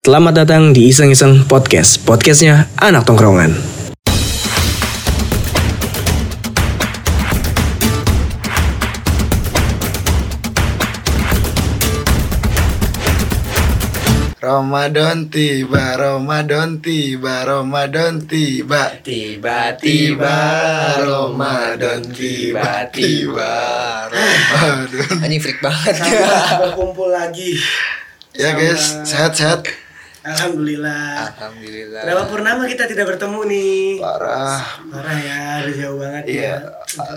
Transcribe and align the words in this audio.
Selamat 0.00 0.32
datang 0.32 0.72
di 0.72 0.88
Iseng 0.88 1.12
Iseng 1.12 1.44
Podcast. 1.44 2.00
Podcastnya 2.08 2.72
anak 2.80 3.04
tongkrongan. 3.04 3.52
Ramadan 14.40 15.28
tiba, 15.28 16.00
Ramadan 16.00 16.80
tiba, 16.80 17.44
Ramadan 17.44 18.24
tiba. 18.24 18.96
Tiba-tiba 19.04 20.40
Ramadan 20.96 22.08
tiba-tiba 22.08 23.52
Ramadan. 24.08 25.12
Anjing 25.20 25.44
freak 25.44 25.60
banget 25.60 25.92
berkumpul 26.56 27.12
lagi. 27.12 27.60
Ya 28.32 28.56
guys, 28.56 28.96
sehat-sehat. 29.04 29.89
Alhamdulillah. 30.20 31.32
Alhamdulillah 31.32 32.02
Berapa 32.04 32.24
purnama 32.28 32.68
kita 32.68 32.84
tidak 32.84 33.08
bertemu 33.08 33.40
nih? 33.46 33.80
Parah. 33.98 34.60
Parah 34.86 35.16
ya, 35.16 35.40
udah 35.64 35.74
jauh 35.74 35.96
banget 35.96 36.22
Iya, 36.28 36.42
ya. 36.44 36.56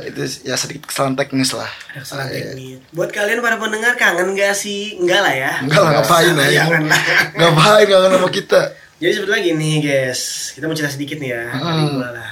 itu 0.08 0.22
ya 0.44 0.56
sedikit 0.56 0.88
kesalahan 0.88 1.16
teknis 1.16 1.52
lah. 1.52 1.68
Ada 1.92 2.00
kesalahan 2.00 2.30
teknis. 2.32 2.80
Buat 2.90 3.12
kalian 3.12 3.40
para 3.40 3.60
pendengar 3.60 3.94
kangen 3.94 4.32
gak 4.34 4.56
sih? 4.56 4.96
Enggak 4.96 5.20
lah 5.20 5.34
ya. 5.36 5.52
Enggak 5.60 5.82
lah, 5.82 5.92
ngapain 6.00 6.32
ya? 6.34 6.48
Jangan 6.64 6.82
lah. 6.88 7.02
Ngapain 7.36 7.86
kangen 7.86 8.12
sama 8.14 8.30
kita? 8.30 8.62
Jadi 8.98 9.12
sebetulnya 9.12 9.42
gini 9.44 9.72
guys, 9.84 10.22
kita 10.56 10.64
mau 10.64 10.74
cerita 10.74 10.92
sedikit 10.92 11.18
nih 11.20 11.30
ya. 11.30 11.44
Gua 11.60 12.08
lah. 12.10 12.32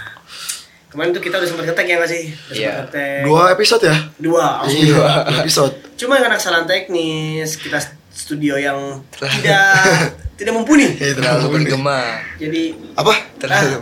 Kemarin 0.88 1.12
tuh 1.12 1.20
kita 1.20 1.36
udah 1.36 1.48
sempat 1.48 1.66
ketek 1.68 1.88
ya 1.88 1.96
nggak 2.00 2.12
sih? 2.12 2.24
Udah 2.32 2.56
Iya. 2.56 2.72
ketek. 2.84 3.22
Dua 3.24 3.44
episode 3.52 3.84
ya? 3.84 3.96
Dua. 4.16 4.48
Iya, 4.64 4.84
dua 4.90 5.12
episode. 5.40 5.76
Cuma 5.96 6.16
karena 6.16 6.36
kesalahan 6.36 6.64
teknis, 6.64 7.56
kita 7.56 7.80
studio 8.08 8.56
yang 8.56 9.04
tidak 9.20 10.16
tidak 10.42 10.54
mumpuni. 10.54 10.88
Ya, 10.92 11.08
itu 11.08 11.18
Terlalu 11.18 11.46
bergema 11.54 11.98
Iya. 12.36 12.48
Iya, 12.50 12.74
Apa? 12.96 13.14
Terlalu 13.38 13.78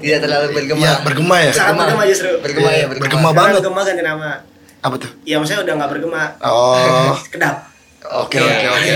Tidak 0.00 0.18
terlalu 0.18 0.46
bergema 0.50 0.82
Iya, 0.82 0.92
bergema 1.00 1.36
ya? 1.38 1.52
Sangat 1.52 1.74
bergema 1.78 2.02
justru. 2.04 2.30
Bergema 2.40 2.68
ya 2.68 2.76
Iya, 2.76 2.86
bergema 2.90 3.28
banget. 3.30 3.54
Bergema 3.58 3.80
ganti 3.82 4.02
nama. 4.02 4.30
Apa 4.80 4.94
tuh? 4.96 5.10
Ya 5.22 5.36
maksudnya 5.36 5.60
udah 5.62 5.74
nggak 5.76 5.90
bergema. 5.90 6.22
Oh, 6.40 7.12
Kedap. 7.32 7.56
oke 8.02 8.36
oke 8.36 8.66
oke. 8.66 8.90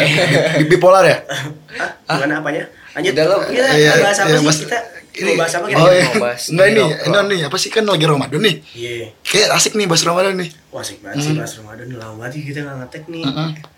Bi- 0.56 0.66
Bipolar 0.66 1.04
ya? 1.04 1.16
Hah? 1.78 1.90
Gimana 2.16 2.40
apanya? 2.40 2.64
Lanjut. 2.92 3.12
Udah 3.12 3.24
lo. 3.26 3.36
Kita 3.44 3.68
Iya, 3.70 3.90
bahas 4.00 4.18
apa 4.18 4.28
iya, 4.28 4.38
sih? 4.40 4.46
Mas- 4.48 4.60
Kita 4.60 4.78
Ini, 5.14 5.30
mau 5.30 5.46
bahas 5.46 5.54
apa 5.54 5.66
kita? 5.70 5.78
oh 5.78 5.90
iya. 5.90 6.04
Mau 6.10 6.22
bahas 6.26 6.42
Enggak 6.50 6.66
ini 6.66 6.82
ini, 6.82 7.22
nih, 7.30 7.40
apa 7.46 7.56
sih 7.56 7.70
kan 7.70 7.84
lagi 7.86 8.02
Ramadan 8.02 8.40
nih? 8.42 8.56
Iya. 8.74 9.06
Kayak 9.22 9.48
asik 9.54 9.72
nih 9.78 9.86
bahas 9.86 10.02
Ramadan 10.02 10.34
nih. 10.34 10.50
Wah 10.74 10.82
asik 10.82 10.98
banget 11.00 11.22
sih 11.22 11.32
bahas 11.38 11.52
Ramadan 11.54 11.86
Lama 11.94 12.14
banget 12.18 12.42
kita 12.42 12.60
nggak 12.60 12.76
ngetek 12.82 13.04
nih 13.06 13.22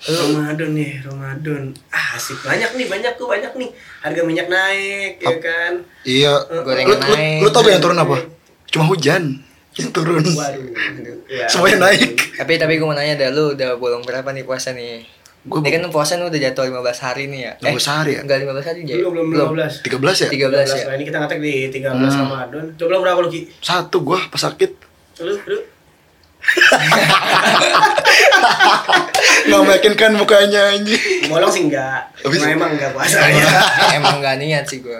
Ramadan 0.00 0.70
nih 0.72 0.92
Ramadan 1.04 1.62
Ah 1.92 2.06
asik 2.16 2.40
banyak 2.40 2.70
nih 2.72 2.86
banyak 2.88 3.12
tuh 3.14 3.26
banyak 3.28 3.52
nih 3.52 3.68
Harga 4.00 4.22
minyak 4.24 4.48
naik 4.48 5.12
ya 5.20 5.36
kan 5.36 5.72
Iya. 6.02 6.32
Gorengan 6.64 6.88
Lu, 6.88 6.96
lu, 6.96 7.14
naik. 7.14 7.40
lu 7.44 7.48
tau 7.52 7.60
gak 7.60 7.72
yang 7.76 7.82
turun 7.84 8.00
apa? 8.00 8.16
Cuma 8.66 8.84
hujan 8.88 9.22
yang 9.76 9.90
turun. 9.92 10.24
Waduh 10.24 10.72
ya. 11.28 11.44
Semuanya 11.52 11.84
naik. 11.84 12.32
Tapi 12.32 12.56
tapi 12.56 12.80
gue 12.80 12.86
mau 12.88 12.96
nanya 12.96 13.12
dah 13.14 13.28
lu 13.28 13.52
udah 13.52 13.76
bolong 13.76 14.00
berapa 14.00 14.32
nih 14.32 14.48
puasa 14.48 14.72
nih 14.72 15.04
Gua 15.46 15.58
Ini 15.60 15.70
kan 15.72 15.82
puasa 15.88 16.14
lu 16.14 16.26
udah 16.26 16.40
jatuh 16.40 16.64
15 16.64 16.74
hari 17.00 17.24
nih 17.26 17.40
ya. 17.40 17.52
15 17.60 17.86
hari 17.88 18.10
ya? 18.12 18.20
Enggak 18.20 18.38
15 18.42 18.66
hari 18.66 18.78
aja 18.82 18.94
Belum 18.98 19.12
belum 19.30 19.54
15 19.54 19.86
13 19.86 19.94
ya? 20.20 20.28
13 20.28 20.66
ya. 20.68 20.84
Nah 20.84 20.94
ini 20.94 21.04
kita 21.04 21.18
ngetek 21.18 21.38
di 21.38 21.52
13 21.70 21.86
Hmm. 21.86 22.02
Ramadan 22.20 22.64
Coba 22.74 22.88
belum 22.88 23.00
berapa 23.00 23.18
lu 23.20 23.28
Ki? 23.28 23.40
Satu 23.58 23.96
gua 24.00 24.18
pas 24.26 24.42
sakit. 24.42 24.70
Lu 25.20 25.34
lu. 25.40 25.58
Nggak 29.46 29.62
meyakinkan 29.62 30.12
mukanya 30.14 30.62
anjing. 30.72 31.26
Bolong 31.26 31.46
sih 31.48 31.62
enggak. 31.64 32.10
Habis- 32.18 32.38
Cuma 32.40 32.50
emang 32.52 32.70
enggak 32.72 32.90
puasanya 32.90 33.46
Emang 33.92 34.18
gak 34.18 34.36
niat 34.42 34.64
sih 34.64 34.78
gue 34.80 34.94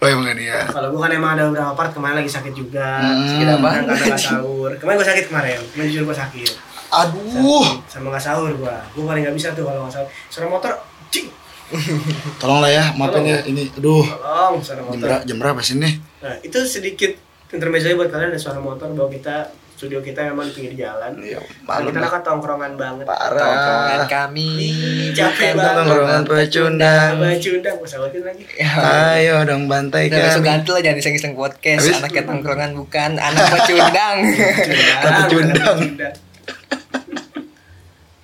Oh 0.00 0.06
emang 0.06 0.32
ini 0.32 0.48
ya. 0.48 0.64
Kalau 0.66 0.88
gua 0.88 1.06
kan 1.06 1.12
emang 1.12 1.36
ada 1.36 1.44
beberapa 1.46 1.72
part 1.72 1.92
kemarin 1.92 2.16
lagi 2.18 2.30
sakit 2.30 2.52
juga. 2.52 3.04
Sakit 3.04 3.46
apa? 3.46 3.56
Kemarin 3.60 3.84
karena 3.86 4.04
nggak 4.06 4.18
sahur. 4.18 4.70
Kemarin 4.74 4.96
gua 4.96 5.06
sakit 5.06 5.24
kemarin. 5.28 5.58
Kemarin 5.70 5.88
jujur 5.88 6.04
gua 6.04 6.16
sakit 6.18 6.71
Aduh. 6.94 7.64
sama 7.84 8.12
nggak 8.12 8.20
sahur 8.22 8.52
gua 8.54 8.76
gua 8.92 9.04
paling 9.08 9.24
nggak 9.24 9.32
bisa 9.34 9.48
tuh 9.50 9.64
kalau 9.64 9.84
nggak 9.84 9.94
sahur 9.94 10.08
suara 10.28 10.46
motor 10.46 10.72
cing 11.08 11.28
Tolonglah 12.36 12.68
ya, 12.68 12.84
maafin 12.92 13.24
ya 13.24 13.40
ini. 13.42 13.64
Aduh. 13.72 14.04
tolong 14.04 14.60
suara 14.60 14.78
Jam 14.78 14.86
motor 14.86 15.06
berapa, 15.08 15.22
jam 15.24 15.36
berapa 15.38 15.60
sih 15.60 15.76
nih? 15.76 15.94
nah 16.18 16.34
itu 16.38 16.58
sedikit 16.62 17.12
intermezzo 17.48 17.88
buat 17.92 18.08
kalian 18.08 18.28
ada 18.28 18.38
suara 18.38 18.58
motor 18.58 18.88
bahwa 18.90 19.08
kita 19.08 19.48
studio 19.72 19.98
kita 19.98 20.22
memang 20.26 20.46
di 20.46 20.54
pinggir 20.54 20.78
jalan 20.78 21.10
Iya, 21.18 21.42
kita 21.42 21.98
lah. 21.98 22.06
kan 22.08 22.22
tongkrongan 22.22 22.72
banget 22.76 23.02
Tongkrongan 23.02 23.98
Parah. 23.98 24.06
kami 24.06 24.48
Ih, 24.62 25.10
capek 25.10 25.52
banget. 25.52 25.74
Tongkrongan 25.74 26.22
pecundang. 26.22 27.10
baju 27.18 27.48
undang 27.52 27.74
gua 27.74 27.88
sawatin 27.88 28.22
lagi 28.22 28.42
Ayo 28.78 29.36
dong 29.42 29.66
bantai 29.66 30.06
Udah 30.06 30.22
besok 30.22 30.38
kami. 30.38 30.48
ganti 30.54 30.68
lah 30.70 30.80
jangan 30.82 30.98
iseng-iseng 31.00 31.32
podcast 31.34 31.82
Habis- 31.82 31.98
Anaknya 31.98 32.22
tongkrongan 32.22 32.70
bukan 32.74 33.10
Anak 33.16 33.44
pecundang 33.50 34.16
Baju 35.02 35.36
undang. 35.40 35.78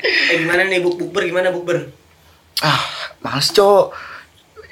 Eh 0.00 0.36
gimana 0.38 0.62
nih 0.62 0.78
buk 0.78 0.94
bukber 0.96 1.22
gimana 1.24 1.50
bukber 1.50 1.90
Ah, 2.58 2.82
males 3.20 3.48
cok. 3.48 3.94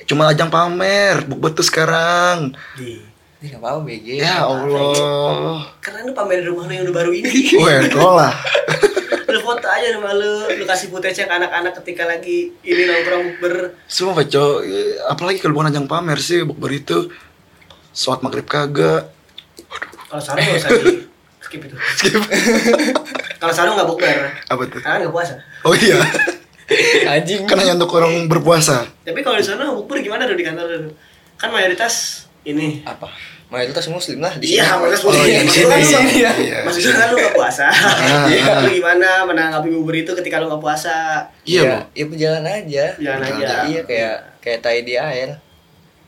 Cuma 0.04 0.26
ajang 0.26 0.48
pamer, 0.48 1.22
bukber 1.22 1.50
tuh 1.52 1.62
sekarang. 1.62 2.50
di 2.74 2.98
Ini 3.36 3.52
gak 3.52 3.60
apa-apa 3.60 3.80
BG 3.84 4.06
Ya 4.18 4.42
Allah. 4.42 5.70
karena 5.78 6.02
lu 6.02 6.10
pamer 6.10 6.42
rumah 6.42 6.64
lu 6.64 6.72
yang 6.72 6.82
udah 6.82 6.96
baru 6.96 7.10
ini 7.12 7.30
tolong 7.92 8.16
lah. 8.16 8.34
lu 9.28 9.38
foto 9.40 9.66
aja 9.66 9.92
rumah 9.92 10.10
lu 10.10 10.30
lu 10.52 10.64
kasih 10.64 10.88
footage 10.88 11.20
ke 11.20 11.28
anak-anak 11.28 11.76
ketika 11.78 12.06
lagi 12.06 12.54
ini 12.60 12.82
nongkrong 12.84 13.22
bukber 13.36 13.54
Semua 13.84 14.18
cok. 14.18 14.56
Apalagi 15.06 15.38
kalau 15.38 15.54
bukan 15.54 15.70
ajang 15.70 15.86
pamer 15.86 16.18
sih, 16.18 16.42
bukber 16.42 16.70
itu. 16.72 17.10
Sholat 17.90 18.18
maghrib 18.20 18.46
kagak. 18.46 19.10
Kalau 20.06 20.18
sarung 20.18 20.42
nggak 20.42 20.58
usah 20.58 20.70
di 20.72 21.06
skip 21.44 21.60
itu. 21.62 21.76
Skip. 21.94 22.22
Kalau 23.36 23.52
sarung 23.52 23.74
nggak 23.74 23.86
bukber, 23.86 24.18
Apa 24.46 24.62
tuh? 24.64 24.80
karena 24.80 24.96
nggak 25.02 25.12
puasa. 25.12 25.34
Oh 25.62 25.72
iya. 25.72 26.00
Anjing 27.12 27.44
Kan 27.44 27.56
hanya 27.56 27.74
untuk 27.74 27.94
orang 27.94 28.26
berpuasa. 28.26 28.82
Tapi 29.00 29.20
kalau 29.20 29.36
di 29.36 29.44
sana 29.44 29.70
bukber 29.70 30.00
gimana 30.00 30.24
tuh 30.24 30.34
di 30.34 30.42
kantor 30.42 30.66
lu? 30.80 30.90
Kan 31.34 31.48
mayoritas 31.48 32.26
ini. 32.42 32.82
Apa? 32.82 33.06
Mayoritas 33.46 33.86
muslim 33.86 34.18
lah 34.18 34.34
di 34.34 34.58
Iya, 34.58 34.74
mayoritas 34.74 35.00
Oh, 35.00 35.14
muslim. 35.14 35.30
iya, 35.30 35.38
di 35.38 35.62
Maksud 35.62 35.62
sini. 35.62 36.18
kan 36.18 36.34
lu- 36.34 36.42
Iya. 36.42 36.58
Maksudnya 36.66 36.94
kan 36.96 37.06
lu 37.06 37.16
nggak 37.16 37.34
puasa. 37.34 37.66
Ah. 37.70 38.26
Iya. 38.26 38.52
Lu 38.58 38.68
gimana 38.72 39.08
menanggapi 39.22 39.68
bukber 39.70 39.94
itu 39.96 40.10
ketika 40.14 40.42
lu 40.42 40.50
nggak 40.50 40.58
puasa? 40.58 40.94
Iya, 41.44 41.62
Iya, 41.62 41.62
Bu. 41.62 41.78
ya 41.94 42.04
berjalan 42.08 42.44
aja. 42.44 42.84
Jalan 42.96 43.18
Jalan 43.22 43.38
aja. 43.38 43.56
Iya 43.64 43.80
kayak 43.84 44.16
kayak 44.40 44.58
tai 44.60 44.80
di 44.82 44.94
air. 44.96 45.30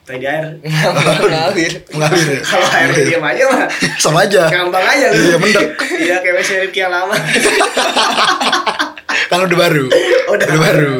Tadi 0.08 0.24
di 0.24 0.26
air. 0.26 0.44
Ngalir. 0.64 1.72
Mengalir 1.92 2.26
ya? 2.32 2.40
Kalau 2.56 2.68
air 2.72 2.88
diam 2.96 3.20
aja 3.20 3.42
mah 3.44 3.68
Sama 4.08 4.24
aja. 4.24 4.48
ngambang 4.48 4.80
aja 4.80 5.06
lu. 5.12 5.20
Iya, 5.20 5.36
mendek. 5.36 5.68
Iya, 6.00 6.16
kayak 6.24 6.34
WC 6.40 6.50
Rifki 6.64 6.80
yang 6.80 6.92
lama. 6.96 7.12
Kan 9.28 9.44
udah 9.44 9.58
baru. 9.60 9.84
Udah. 10.32 10.46
Udah 10.48 10.56
baru. 10.56 10.94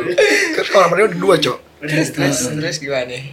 Kan 0.52 0.64
orang 0.76 0.90
mereka 0.92 1.06
udah 1.08 1.20
dua, 1.24 1.34
Cok. 1.40 1.58
Terus 1.88 2.08
terus 2.12 2.38
terus 2.52 2.76
gimana 2.76 3.08
nih? 3.08 3.24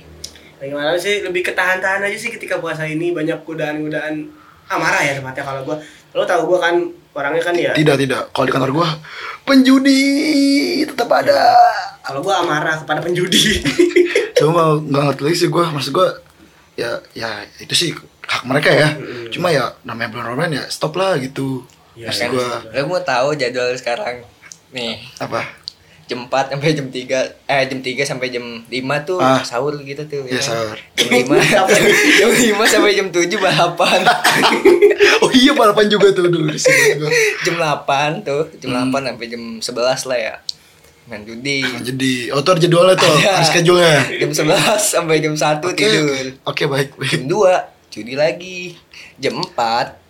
Gimana 0.63 0.95
sih 0.95 1.19
lebih 1.27 1.43
ketahan-tahan 1.43 2.07
aja 2.07 2.15
sih 2.15 2.31
ketika 2.31 2.63
puasa 2.63 2.87
ini 2.87 3.11
banyak 3.11 3.43
godaan-godaan 3.43 4.31
amarah 4.71 5.03
ya 5.03 5.19
tempatnya 5.19 5.43
kalau 5.43 5.61
gua 5.61 5.77
lo 6.15 6.23
tau 6.23 6.47
gua 6.47 6.59
kan 6.61 6.75
orangnya 7.11 7.43
kan 7.43 7.51
ya 7.53 7.71
Tidak, 7.71 7.95
tidak. 7.97 8.31
Kalau 8.31 8.45
di 8.45 8.53
kantor 8.53 8.71
gua 8.71 8.87
penjudi 9.45 10.01
tetap 10.83 11.11
ada. 11.11 11.59
kalau 12.01 12.19
gua 12.21 12.39
amarah 12.39 12.75
kepada 12.77 12.99
penjudi 12.99 13.59
Cuma 14.37 14.75
nggak 14.77 15.03
ngerti 15.05 15.21
lagi 15.23 15.37
sih 15.37 15.49
gua. 15.49 15.67
Maksud 15.69 15.91
gua 15.91 16.07
ya 16.75 16.91
ya 17.11 17.27
itu 17.57 17.71
sih 17.71 17.89
hak 18.21 18.43
mereka 18.43 18.67
ya. 18.67 18.95
Cuma 19.29 19.47
ya 19.47 19.75
namanya 19.81 20.09
bulan 20.09 20.25
Ramadan 20.29 20.51
ya 20.53 20.63
stop 20.67 20.95
lah 20.95 21.15
gitu. 21.17 21.63
Iya, 21.93 22.07
Maksud 22.07 22.23
iya. 22.23 22.31
gua 22.31 22.47
Lo 22.73 22.81
mau 22.85 22.99
tahu 23.01 23.27
jadwal 23.33 23.75
sekarang? 23.75 24.23
Nih, 24.71 24.99
apa? 25.17 25.43
jam 26.05 26.21
4 26.21 26.53
sampai 26.53 26.77
jam 26.77 26.85
3 26.85 27.49
eh 27.49 27.61
jam 27.65 27.79
3 27.81 28.05
sampai 28.05 28.29
jam 28.29 28.45
5 28.61 28.69
tuh 29.01 29.17
Ah. 29.17 29.41
sahur 29.41 29.73
gitu 29.81 30.05
tuh. 30.05 30.21
Ya, 30.29 30.37
kan? 30.37 30.53
sahur. 30.53 30.77
Jam 30.93 31.07
5 31.09 31.33
jam 32.21 32.29
5 32.29 32.61
sampai 32.69 32.91
jam 32.93 33.07
7 33.09 33.25
balapan. 33.41 33.99
Iya 35.35 35.51
balapan 35.51 35.85
juga 35.85 36.07
tuh 36.09 36.25
dulu 36.25 36.47
di 36.47 36.57
sini 36.57 36.95
gua. 36.95 37.09
jam 37.45 37.55
8 37.55 38.23
tuh, 38.23 38.43
jam 38.57 38.69
Hmm. 38.73 38.89
8 38.89 39.05
sampai 39.05 39.25
jam 39.27 39.41
11 39.59 39.75
lah 40.05 40.19
ya. 40.21 40.35
Main 41.05 41.21
judi. 41.21 41.61
Jadi 41.61 42.13
oh 42.29 42.39
tuh 42.39 42.57
jadwalnya 42.57 42.95
tuh, 42.95 43.13
Ada. 43.13 43.45
schedule-nya. 43.45 43.99
Jam 44.17 44.31
11 44.31 44.55
sampai 44.81 45.19
jam 45.19 45.33
1 45.33 45.61
Oke, 45.61 45.75
tidur. 45.75 46.25
Oke, 46.43 46.63
baik, 46.65 46.95
baik. 46.95 47.11
Jam 47.11 47.23
2 47.27 47.61
judi 47.91 48.13
lagi. 48.15 48.73
Jam 49.15 49.37
4 49.37 50.01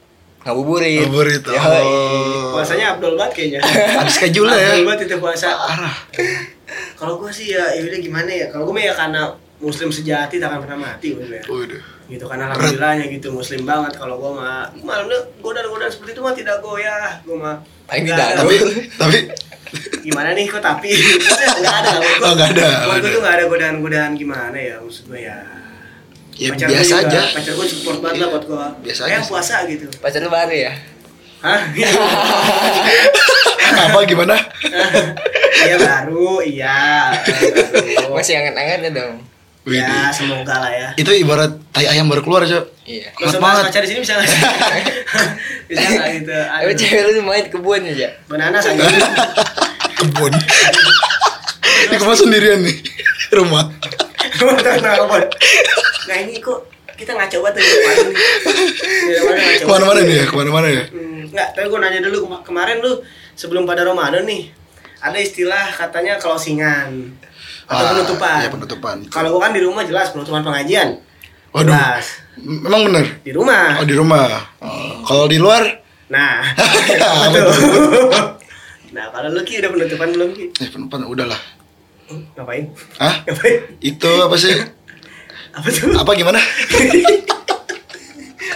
ngabuburit. 0.42 1.04
Ngabuburit, 1.04 1.42
Yoi. 1.44 1.58
oh. 1.84 2.54
puasanya 2.54 2.94
Abdul 2.94 3.18
banget 3.18 3.34
kayaknya 3.34 3.60
Ada 3.98 4.08
schedule 4.08 4.48
ya. 4.48 4.72
Abdul 4.72 4.86
banget 4.86 5.02
itu 5.04 5.16
puasa 5.18 5.50
Parah. 5.52 5.96
kalau 6.96 7.18
gua 7.18 7.28
sih 7.28 7.50
ya 7.50 7.66
ya 7.68 7.82
udah 7.82 8.00
gimana 8.00 8.30
ya 8.30 8.46
kalau 8.48 8.64
gua 8.64 8.74
mah 8.74 8.84
ya 8.84 8.94
karena 8.94 9.22
muslim 9.58 9.88
sejati 9.88 10.36
tak 10.36 10.48
akan 10.48 10.60
pernah 10.62 10.80
mati 10.86 11.08
gue 11.12 11.26
ya. 11.26 11.44
Waduh. 11.44 11.82
gitu 12.06 12.22
kan 12.24 12.38
alhamdulillahnya 12.38 13.10
gitu 13.10 13.28
muslim 13.30 13.64
banget 13.64 13.96
kalau 13.96 14.16
gue 14.16 14.32
mah 14.32 14.70
malam 14.80 15.10
godaan-godaan 15.40 15.90
seperti 15.90 16.14
itu 16.14 16.22
mah 16.22 16.34
tidak 16.34 16.60
goyah 16.60 17.18
gue 17.20 17.34
mah 17.34 17.58
Nggak 17.86 18.02
tidak 18.04 18.26
ada. 18.28 18.38
Tapi 18.40 18.56
tapi 18.94 19.18
gimana 20.02 20.30
nih 20.32 20.46
kok 20.46 20.60
tapi 20.60 20.90
nggak 20.90 21.76
ada 21.80 21.90
gua- 21.96 22.22
Oh, 22.22 22.34
nggak 22.34 22.50
ada, 22.52 22.68
gua 22.84 22.96
tuh 22.96 23.08
ada. 23.08 23.18
nggak 23.20 23.34
ada 23.34 23.46
godaan-godaan 23.48 24.12
gimana 24.14 24.54
ya 24.56 24.76
maksud 24.78 25.08
gue 25.08 25.20
ya 25.20 25.38
ya 26.32 26.50
Pacar 26.52 26.68
biasa 26.68 26.94
juga- 26.96 27.10
aja. 27.10 27.22
pacar 27.32 27.54
gue 27.54 27.66
support 27.66 27.98
banget 28.00 28.18
lah 28.20 28.28
buat 28.30 28.44
gue 28.46 28.66
Biasa 28.84 29.00
kayak 29.02 29.18
aja 29.18 29.26
puasa 29.26 29.56
gitu 29.66 29.86
Pacar 29.98 30.20
lu 30.20 30.30
baru 30.30 30.54
ya? 30.54 30.74
hah 31.38 31.62
Apa 33.66 34.00
gimana? 34.04 34.36
iya 35.66 35.76
baru 35.76 36.40
iya 36.40 36.78
baru. 37.18 38.14
Masih 38.14 38.34
anget-angetnya 38.36 38.92
dong. 38.94 39.16
Ya 39.66 40.14
semoga 40.14 40.62
lah 40.62 40.70
ya 40.70 40.90
Itu 40.94 41.10
ibarat 41.10 41.58
tai 41.74 41.90
ayam 41.90 42.06
baru 42.06 42.22
keluar, 42.22 42.46
Cok. 42.46 42.86
Iya. 42.86 43.10
Gak 43.12 43.26
usah 43.26 43.32
Hangat 43.32 43.42
bahas 43.42 43.56
banget. 43.56 43.66
pacar 43.68 43.82
di 43.82 43.90
sini 43.90 44.00
bisa 44.00 44.14
nggak 44.14 44.28
sih? 44.28 44.40
bisa 45.70 45.86
nggak 45.88 46.08
gitu? 46.16 46.38
Aduh. 46.38 46.76
cewek 46.76 47.02
lu 47.04 47.22
main 47.24 47.42
ke 47.42 47.50
kebun 47.52 47.82
aja. 47.84 48.08
Bananas 48.26 48.64
aja. 48.64 48.86
Kebun. 49.98 50.34
Ini 51.86 51.96
ke 51.96 52.04
mana 52.04 52.14
sendirian 52.16 52.60
nih? 52.62 52.76
Rumah. 53.32 53.66
Nah 56.06 56.18
ini 56.20 56.38
kok 56.38 56.60
kita 56.94 57.12
ngaco 57.12 57.38
banget 57.42 57.56
nih 57.58 57.66
kemarin 57.66 58.06
nih. 58.06 58.18
Ya, 59.04 59.18
kemarin 59.20 59.42
ngaco 59.42 59.58
Ke 59.58 59.68
mana-mana 59.68 60.00
nih 60.02 60.16
ya? 60.16 60.26
Ke 60.26 60.36
mana-mana 60.36 60.68
ya? 60.70 60.84
Hmm, 60.88 61.22
Nggak, 61.28 61.48
tapi 61.52 61.66
gue 61.68 61.80
nanya 61.82 62.00
dulu 62.02 62.18
kema- 62.24 62.44
kemarin 62.44 62.78
lu 62.80 62.92
sebelum 63.34 63.66
pada 63.66 63.84
Ramadan 63.84 64.24
nih 64.24 64.48
ada 64.98 65.18
istilah 65.18 65.68
katanya 65.70 66.16
closingan 66.16 67.12
atau 67.66 67.82
Ah, 67.82 67.92
penutupan. 67.92 68.38
iya, 68.38 68.50
penutupan. 68.50 68.98
Kalau 69.08 69.30
gua 69.32 69.42
kan 69.44 69.52
di 69.52 69.62
rumah 69.62 69.82
jelas 69.82 70.10
penutupan 70.10 70.42
pengajian. 70.42 71.02
Waduh. 71.50 71.72
Jelas. 71.72 72.06
Memang 72.38 72.82
bener? 72.86 73.06
Di 73.22 73.32
rumah. 73.32 73.80
Oh, 73.80 73.86
di 73.86 73.96
rumah. 73.96 74.28
Oh, 74.60 75.02
Kalau 75.04 75.26
di 75.26 75.38
luar? 75.38 75.64
Nah, 76.06 76.46
nah 78.92 79.06
kalau 79.10 79.30
lu 79.32 79.42
Ki 79.42 79.58
udah 79.58 79.72
penutupan 79.72 80.08
belum 80.12 80.30
Ki? 80.32 80.46
Eh, 80.56 80.70
penutupan 80.70 81.02
udahlah. 81.04 81.42
Hmm, 82.06 82.22
Ngapain? 82.34 82.70
Hah? 82.98 83.26
Ngapain? 83.26 83.56
Itu 83.80 84.12
apa 84.22 84.36
sih? 84.36 84.54
Apa 85.56 85.68
tuh? 85.72 85.96
Apa 85.96 86.12
gimana? 86.14 86.38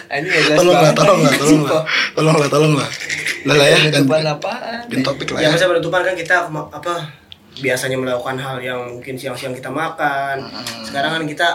Tolonglah, 0.09 0.91
tolonglah, 0.91 1.31
tolonglah. 1.31 1.81
Tolonglah, 2.11 2.47
tolonglah. 2.49 2.89
Lah 3.45 3.55
ya, 3.57 3.77
ganti, 3.87 4.09
apaan? 4.19 4.79
ganti 4.89 4.99
topik 4.99 5.31
lah 5.31 5.39
Ya 5.39 5.47
ya. 5.47 5.55
masa 5.55 5.65
penutupan 5.65 6.01
kan 6.03 6.11
kita 6.11 6.35
apa 6.49 6.93
biasanya 7.59 7.97
melakukan 7.99 8.37
hal 8.39 8.57
yang 8.63 8.79
mungkin 8.99 9.15
siang-siang 9.15 9.55
kita 9.55 9.71
makan. 9.71 10.47
Sekarang 10.83 11.19
kan 11.19 11.23
kita 11.27 11.47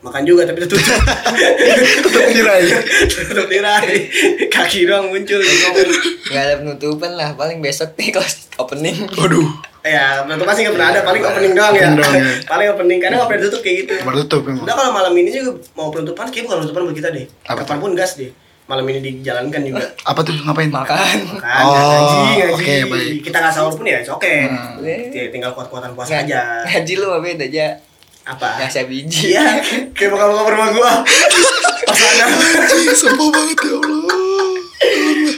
makan 0.00 0.24
juga 0.24 0.48
tapi 0.48 0.64
tutup. 0.64 0.80
Tetap 2.04 2.28
tirai. 2.32 2.62
tutup 3.08 3.46
tirai. 3.48 4.08
Kaki 4.48 4.88
doang 4.88 5.12
muncul. 5.12 5.40
Gak 6.32 6.42
ada 6.42 6.54
penutupan 6.64 7.12
lah. 7.16 7.36
Paling 7.36 7.60
besok 7.60 7.92
nih 8.00 8.08
kalau 8.12 8.28
opening. 8.60 9.08
Waduh, 9.16 9.48
ya, 9.84 10.24
penutupan 10.24 10.52
sih 10.52 10.62
nggak 10.68 10.76
pernah 10.76 10.88
ada, 10.92 11.00
paling 11.00 11.22
opening 11.24 11.52
doang 11.56 11.72
ya. 11.72 11.80
Opening 11.80 11.96
doang 11.96 12.14
ya. 12.14 12.24
paling 12.44 12.68
opening 12.76 12.98
karena 13.00 13.14
nggak 13.20 13.28
pernah 13.32 13.44
tutup 13.48 13.60
kayak 13.64 13.76
gitu. 13.84 13.92
baru 14.04 14.16
tutup. 14.24 14.42
Udah 14.64 14.74
kalau 14.76 14.92
malam 14.92 15.12
ini 15.16 15.30
juga 15.32 15.50
mau 15.72 15.88
penutupan, 15.88 16.28
kayak 16.28 16.44
bukan 16.48 16.56
penutupan 16.64 16.82
buat 16.88 16.96
kita 16.96 17.08
deh. 17.12 17.26
Kapan 17.44 17.78
pun 17.80 17.92
gas 17.96 18.20
deh. 18.20 18.30
Malam 18.70 18.86
ini 18.86 19.00
dijalankan 19.02 19.60
juga. 19.66 19.82
Apa 20.06 20.22
tuh 20.22 20.30
ngapain? 20.46 20.70
Makan. 20.70 21.18
Kan, 21.42 21.62
Oh, 21.66 21.74
ngaji, 21.74 22.18
ngaji. 22.22 22.54
oke, 22.54 22.74
baik. 22.86 23.10
Kita 23.26 23.36
nggak 23.42 23.50
sahur 23.50 23.74
pun 23.74 23.82
ya, 23.82 23.98
oke. 24.06 24.34
Hmm. 24.46 24.78
Tinggal 25.10 25.50
kuat-kuatan 25.58 25.90
puasa 25.98 26.22
aja. 26.22 26.62
Ngaji 26.62 26.92
lu 26.94 27.06
mah 27.10 27.18
beda 27.18 27.50
aja. 27.50 27.66
Apa? 28.22 28.62
Ngasih 28.62 28.86
biji. 28.86 29.34
Iya, 29.34 29.58
kayak 29.90 30.14
bakal-bakal 30.14 30.54
rumah 30.54 30.68
gua. 30.70 30.92
Pas 31.82 31.98
ada. 31.98 32.24
Ih, 32.78 32.94
Sumpah 32.94 33.26
banget 33.26 33.58
ya 33.58 33.74
Allah. 33.74 34.48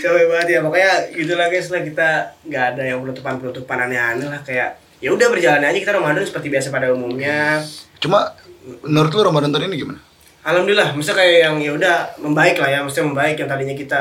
Capek 0.03 0.25
banget 0.29 0.49
ya, 0.53 0.59
pokoknya 0.61 0.93
gitu 1.17 1.33
lah 1.33 1.47
guys 1.49 1.69
lah 1.73 1.81
kita 1.81 2.09
nggak 2.45 2.65
ada 2.77 2.83
yang 2.85 2.99
penutupan-penutupan 3.01 3.79
aneh-aneh 3.89 4.29
lah 4.29 4.41
kayak 4.45 4.77
ya 5.01 5.09
udah 5.09 5.27
berjalan 5.33 5.65
aja 5.65 5.79
kita 5.79 5.95
Ramadan 5.97 6.21
seperti 6.21 6.53
biasa 6.53 6.69
pada 6.69 6.93
umumnya. 6.93 7.65
Cuma 7.97 8.37
menurut 8.85 9.09
lu 9.09 9.23
Ramadan 9.25 9.49
tahun 9.49 9.73
ini 9.73 9.77
gimana? 9.81 10.01
Alhamdulillah, 10.43 10.91
maksudnya 10.93 11.23
kayak 11.23 11.37
yang 11.41 11.57
ya 11.59 11.71
udah 11.73 11.97
membaik 12.19 12.59
lah 12.59 12.69
ya, 12.69 12.79
maksudnya 12.83 13.07
membaik 13.15 13.39
yang 13.39 13.47
tadinya 13.47 13.75
kita 13.75 14.01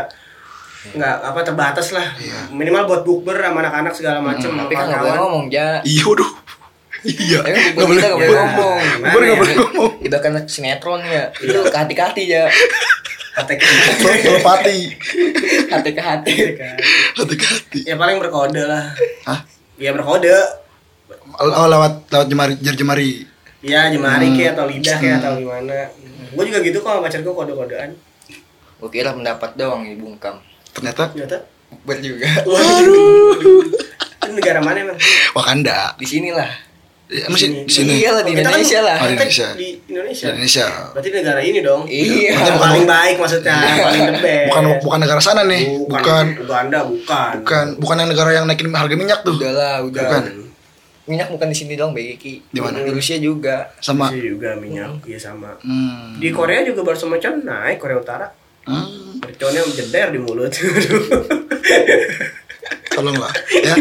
nggak 0.82 1.16
apa 1.22 1.40
terbatas 1.46 1.94
lah 1.94 2.18
Iya. 2.18 2.50
minimal 2.50 2.90
buat 2.90 3.02
bukber 3.06 3.38
sama 3.38 3.62
anak-anak 3.62 3.94
segala 3.94 4.18
macem 4.18 4.50
sama 4.50 4.66
Tapi 4.66 4.74
kan 4.74 4.86
gak 4.90 5.02
boleh 5.06 5.14
ngomong, 5.22 5.46
Ja. 5.54 5.78
Iya, 5.86 6.04
waduh. 6.10 6.32
Iya. 7.02 7.38
Tapi 7.42 7.50
kan 7.52 7.62
Nggak 7.74 7.86
boleh 7.86 8.02
kita 8.02 8.08
gak 8.10 8.18
boleh 8.18 8.34
ngomong. 8.42 8.80
Nggak 9.02 9.14
boleh 9.14 9.56
ngomong. 9.58 9.92
Kita 10.02 10.18
kan 10.18 10.32
sinetron 10.46 11.02
ya. 11.02 11.24
Itu 11.38 11.60
ke 11.62 11.78
hati-hati 11.78 12.24
ya. 12.26 12.46
Atek. 13.32 13.58
Telepati. 14.02 14.78
Hati 15.70 15.90
ke 15.94 16.02
hati. 16.02 16.36
Hati-hati. 17.14 17.80
ya 17.86 17.96
paling 17.96 18.18
berkode 18.18 18.60
lah 18.66 18.92
Hah? 19.24 19.40
ya 19.78 19.94
berkode 19.94 20.34
Oh, 21.32 21.66
lewat 21.66 22.12
lewat 22.12 22.28
jemari, 22.28 22.54
jemari. 22.60 23.24
Ya 23.62 23.88
jemari 23.88 24.28
Hmm. 24.28 24.36
kayak 24.36 24.52
atau 24.54 24.66
lidah 24.66 24.98
kayak 24.98 25.16
atau 25.18 25.32
gimana 25.36 25.90
gue 26.28 26.44
juga 26.44 26.60
gitu 26.62 26.78
kok 26.78 26.90
sama 26.90 27.02
pacar 27.02 27.20
gue 27.20 27.34
kode-kodean 27.34 27.92
Gue 28.76 28.90
kira 28.90 29.12
pendapat 29.12 29.54
doang 29.54 29.86
dibungkam. 29.86 30.42
Ternyata 30.72 31.14
ternyata 31.14 31.46
Ber 31.80 31.98
juga. 32.00 32.26
waduh 32.44 33.38
itu 34.18 34.32
negara 34.32 34.58
mana 34.58 34.82
emang 34.82 34.98
Wakanda. 35.32 35.94
Di 35.96 36.04
sinilah. 36.04 36.50
Ya, 37.06 37.28
masih 37.28 37.62
di 37.62 37.70
sini. 37.70 38.00
Iya 38.00 38.10
lah 38.12 38.24
di 38.24 38.32
kan- 38.32 38.42
Indonesia 38.42 38.80
lah. 38.80 38.98
Oh, 38.98 39.06
di 39.06 39.14
Indonesia. 39.14 39.48
di 39.54 39.68
Indonesia 39.86 40.26
Di 40.26 40.32
Indonesia. 40.34 40.66
berarti 40.90 41.10
negara 41.12 41.40
ini 41.40 41.60
dong 41.60 41.82
Iya. 41.86 42.32
yang 42.42 42.58
paling 42.58 42.86
baik 42.88 43.16
maksudnya 43.18 43.54
paling 43.78 44.02
the 44.02 44.16
best 44.18 44.48
Bukan 44.48 44.64
bukan 44.82 45.00
negara 45.00 45.20
sana 45.20 45.42
nih. 45.44 45.64
Bukan 45.86 46.26
Uganda 46.40 46.80
bukan 46.82 47.32
bukan 47.38 47.66
bukan 47.78 47.96
yang 47.98 48.10
negara 48.10 48.30
yang 48.32 48.46
naikin 48.46 48.72
harga 48.72 48.96
minyak 48.96 49.20
tuh. 49.22 49.36
Udah 49.36 49.52
lah, 49.52 49.76
udah. 49.80 50.02
Bukan. 50.02 50.24
Minyak 51.04 51.30
bukan 51.30 51.48
di 51.48 51.56
sini 51.56 51.74
dong, 51.74 51.92
Begi. 51.92 52.46
Di 52.46 52.60
mana? 52.60 52.80
Di 52.80 52.90
Rusia 52.90 53.18
juga. 53.18 53.74
Sama. 53.78 54.10
Iya 54.10 54.32
juga 54.32 54.54
minyak 54.56 55.02
iya 55.04 55.18
sama 55.18 55.58
Hmm. 55.60 56.18
di 56.18 56.30
Korea 56.30 56.62
juga 56.62 56.82
baru 56.84 56.96
semacam 56.96 57.32
naik 57.42 57.78
Korea 57.78 57.98
Utara 57.98 58.28
Hmm. 58.62 59.18
merconnya 59.18 59.66
jeder 59.68 60.10
di 60.10 60.20
mulut 60.20 60.54
Tolonglah 62.92 63.32
ya. 63.52 63.76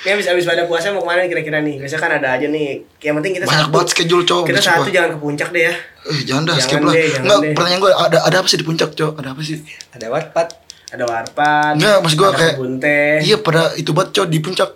Ya 0.00 0.16
habis 0.16 0.24
habis 0.24 0.48
pada 0.48 0.64
puasa 0.64 0.88
mau 0.88 1.04
ke 1.04 1.08
mana 1.10 1.20
kira-kira 1.26 1.60
nih? 1.60 1.76
Biasa 1.76 2.00
kan 2.00 2.08
ada 2.10 2.32
aja 2.32 2.48
nih. 2.48 2.80
Yang 2.98 3.14
penting 3.20 3.32
kita 3.36 3.44
Banyak 3.44 3.60
satu. 3.60 3.74
banget 3.74 3.88
schedule 3.92 4.24
cowok. 4.24 4.44
Kita 4.46 4.60
satu 4.62 4.88
jangan 4.88 5.10
ke 5.10 5.18
puncak 5.18 5.48
deh 5.50 5.62
ya. 5.62 5.74
Eh, 6.06 6.20
jangan 6.24 6.42
dah, 6.42 6.56
Jangan 6.56 6.64
skip 6.64 6.80
lah. 6.80 6.94
Enggak, 6.96 7.38
pertanyaan 7.52 7.80
gue 7.82 7.92
ada 7.92 8.18
ada 8.22 8.36
apa 8.40 8.48
sih 8.48 8.56
di 8.56 8.64
puncak, 8.64 8.90
Cok? 8.90 9.12
Ada 9.14 9.28
apa 9.30 9.40
sih? 9.42 9.60
Ada 9.92 10.06
Wattpad. 10.08 10.48
Ada 10.90 11.04
warpan. 11.06 11.72
Enggak, 11.76 11.96
maksud 12.00 12.16
gua 12.16 12.28
ada 12.28 12.38
kayak- 12.40 12.56
kebun 12.56 12.72
teh. 12.78 13.14
Iya, 13.22 13.36
pada 13.38 13.62
itu 13.76 13.90
banget, 13.92 14.10
Cok, 14.10 14.26
di 14.26 14.38
puncak. 14.40 14.70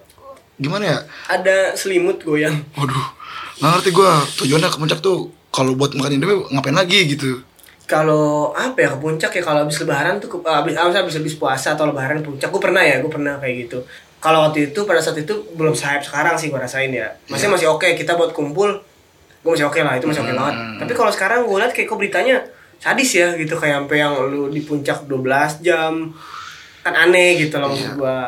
Gimana 0.59 0.85
ya? 0.87 0.99
Ada 1.31 1.75
selimut 1.75 2.23
goyang. 2.23 2.55
Waduh. 2.79 3.07
Nggak 3.59 3.71
ngerti 3.79 3.91
gue 3.95 4.11
tujuannya 4.45 4.69
ke 4.71 4.79
puncak 4.79 4.99
tuh 5.03 5.31
kalau 5.55 5.79
buat 5.79 5.95
makan 5.95 6.19
Indomie 6.19 6.43
ngapain 6.51 6.75
lagi 6.75 7.07
gitu. 7.07 7.43
Kalau 7.87 8.51
apa 8.57 8.81
ya 8.81 8.89
ke 8.97 8.99
puncak 8.99 9.31
ya 9.31 9.43
kalau 9.45 9.63
habis 9.63 9.77
lebaran 9.79 10.17
tuh 10.19 10.41
habis 10.43 10.75
habis 10.75 10.97
habis, 10.97 11.15
habis 11.21 11.35
puasa 11.37 11.79
atau 11.79 11.87
lebaran 11.87 12.25
ke 12.25 12.27
puncak 12.27 12.49
gue 12.51 12.63
pernah 12.63 12.83
ya 12.83 12.99
gue 12.99 13.11
pernah 13.13 13.39
kayak 13.39 13.69
gitu. 13.69 13.79
Kalau 14.19 14.49
waktu 14.49 14.73
itu 14.73 14.81
pada 14.89 15.05
saat 15.05 15.21
itu 15.21 15.35
belum 15.53 15.77
hype 15.77 16.01
sekarang 16.01 16.35
sih 16.35 16.49
gue 16.49 16.59
rasain 16.59 16.91
ya. 16.91 17.13
Masih 17.29 17.47
masih 17.47 17.71
oke 17.71 17.87
kita 17.95 18.19
buat 18.19 18.35
kumpul 18.35 18.83
gue 19.45 19.51
masih 19.53 19.69
oke 19.69 19.79
lah 19.85 20.01
itu 20.01 20.09
masih 20.09 20.25
oke 20.25 20.33
banget. 20.33 20.57
Tapi 20.81 20.93
kalau 20.97 21.11
sekarang 21.13 21.45
gue 21.45 21.59
liat 21.61 21.73
kayak 21.77 21.87
kok 21.93 21.99
beritanya 22.01 22.37
sadis 22.81 23.11
ya 23.15 23.37
gitu 23.39 23.55
kayak 23.55 23.85
sampai 23.85 23.97
yang 24.03 24.17
lu 24.33 24.49
di 24.51 24.65
puncak 24.65 25.05
12 25.07 25.63
jam 25.63 26.11
kan 26.83 26.95
aneh 26.97 27.37
gitu 27.39 27.61
loh 27.61 27.71
maksud 27.71 28.01
gue. 28.01 28.19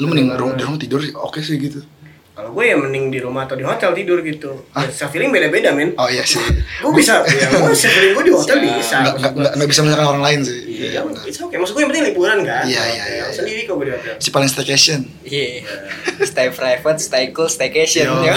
Lu 0.00 0.08
mending 0.08 0.32
rum- 0.32 0.56
di 0.56 0.64
rumah 0.64 0.80
tidur 0.80 0.98
sih, 0.98 1.12
oke 1.12 1.38
sih 1.38 1.60
gitu. 1.60 1.84
Kalau 2.30 2.56
gue 2.56 2.64
ya 2.64 2.72
mending 2.72 3.12
di 3.12 3.20
rumah 3.20 3.44
atau 3.44 3.52
di 3.52 3.60
hotel 3.60 3.92
tidur 3.92 4.24
gitu. 4.24 4.64
Ya, 4.72 4.88
self 4.88 5.12
feeling 5.12 5.28
beda-beda 5.28 5.76
men. 5.76 5.92
Oh 6.00 6.08
iya 6.08 6.24
sih. 6.24 6.40
Gue 6.80 6.96
bisa, 6.96 7.20
ya, 7.20 7.52
gue 7.68 7.76
self 7.76 7.92
feeling 7.92 8.16
gue 8.16 8.24
di 8.24 8.32
hotel 8.32 8.56
bisa. 8.64 8.96
Nggak, 9.04 9.14
nggak, 9.20 9.32
nggak, 9.36 9.52
nggak 9.60 9.68
bisa 9.68 9.80
menyalahkan 9.84 10.08
orang 10.08 10.24
lain 10.24 10.40
sih. 10.40 10.58
Iya, 10.64 11.04
it's 11.28 11.36
okay. 11.36 11.60
Maksud 11.60 11.76
gue 11.76 11.82
yang 11.84 11.90
penting 11.92 12.06
liburan 12.08 12.40
kan. 12.40 12.64
Iya, 12.64 12.80
Di 12.80 12.88
iya, 12.88 13.04
iya, 13.04 13.24
iya. 13.28 13.36
Sendiri 13.36 13.68
kok 13.68 13.76
gue 13.76 13.86
di 13.86 13.92
hotel. 13.92 14.14
Si 14.16 14.28
paling 14.32 14.48
staycation. 14.48 15.04
Iya. 15.20 15.68
Stay 16.30 16.48
private, 16.48 16.98
stay 16.98 17.24
cool, 17.30 17.44
staycation. 17.46 18.08
Yo. 18.08 18.24
Yo, 18.24 18.36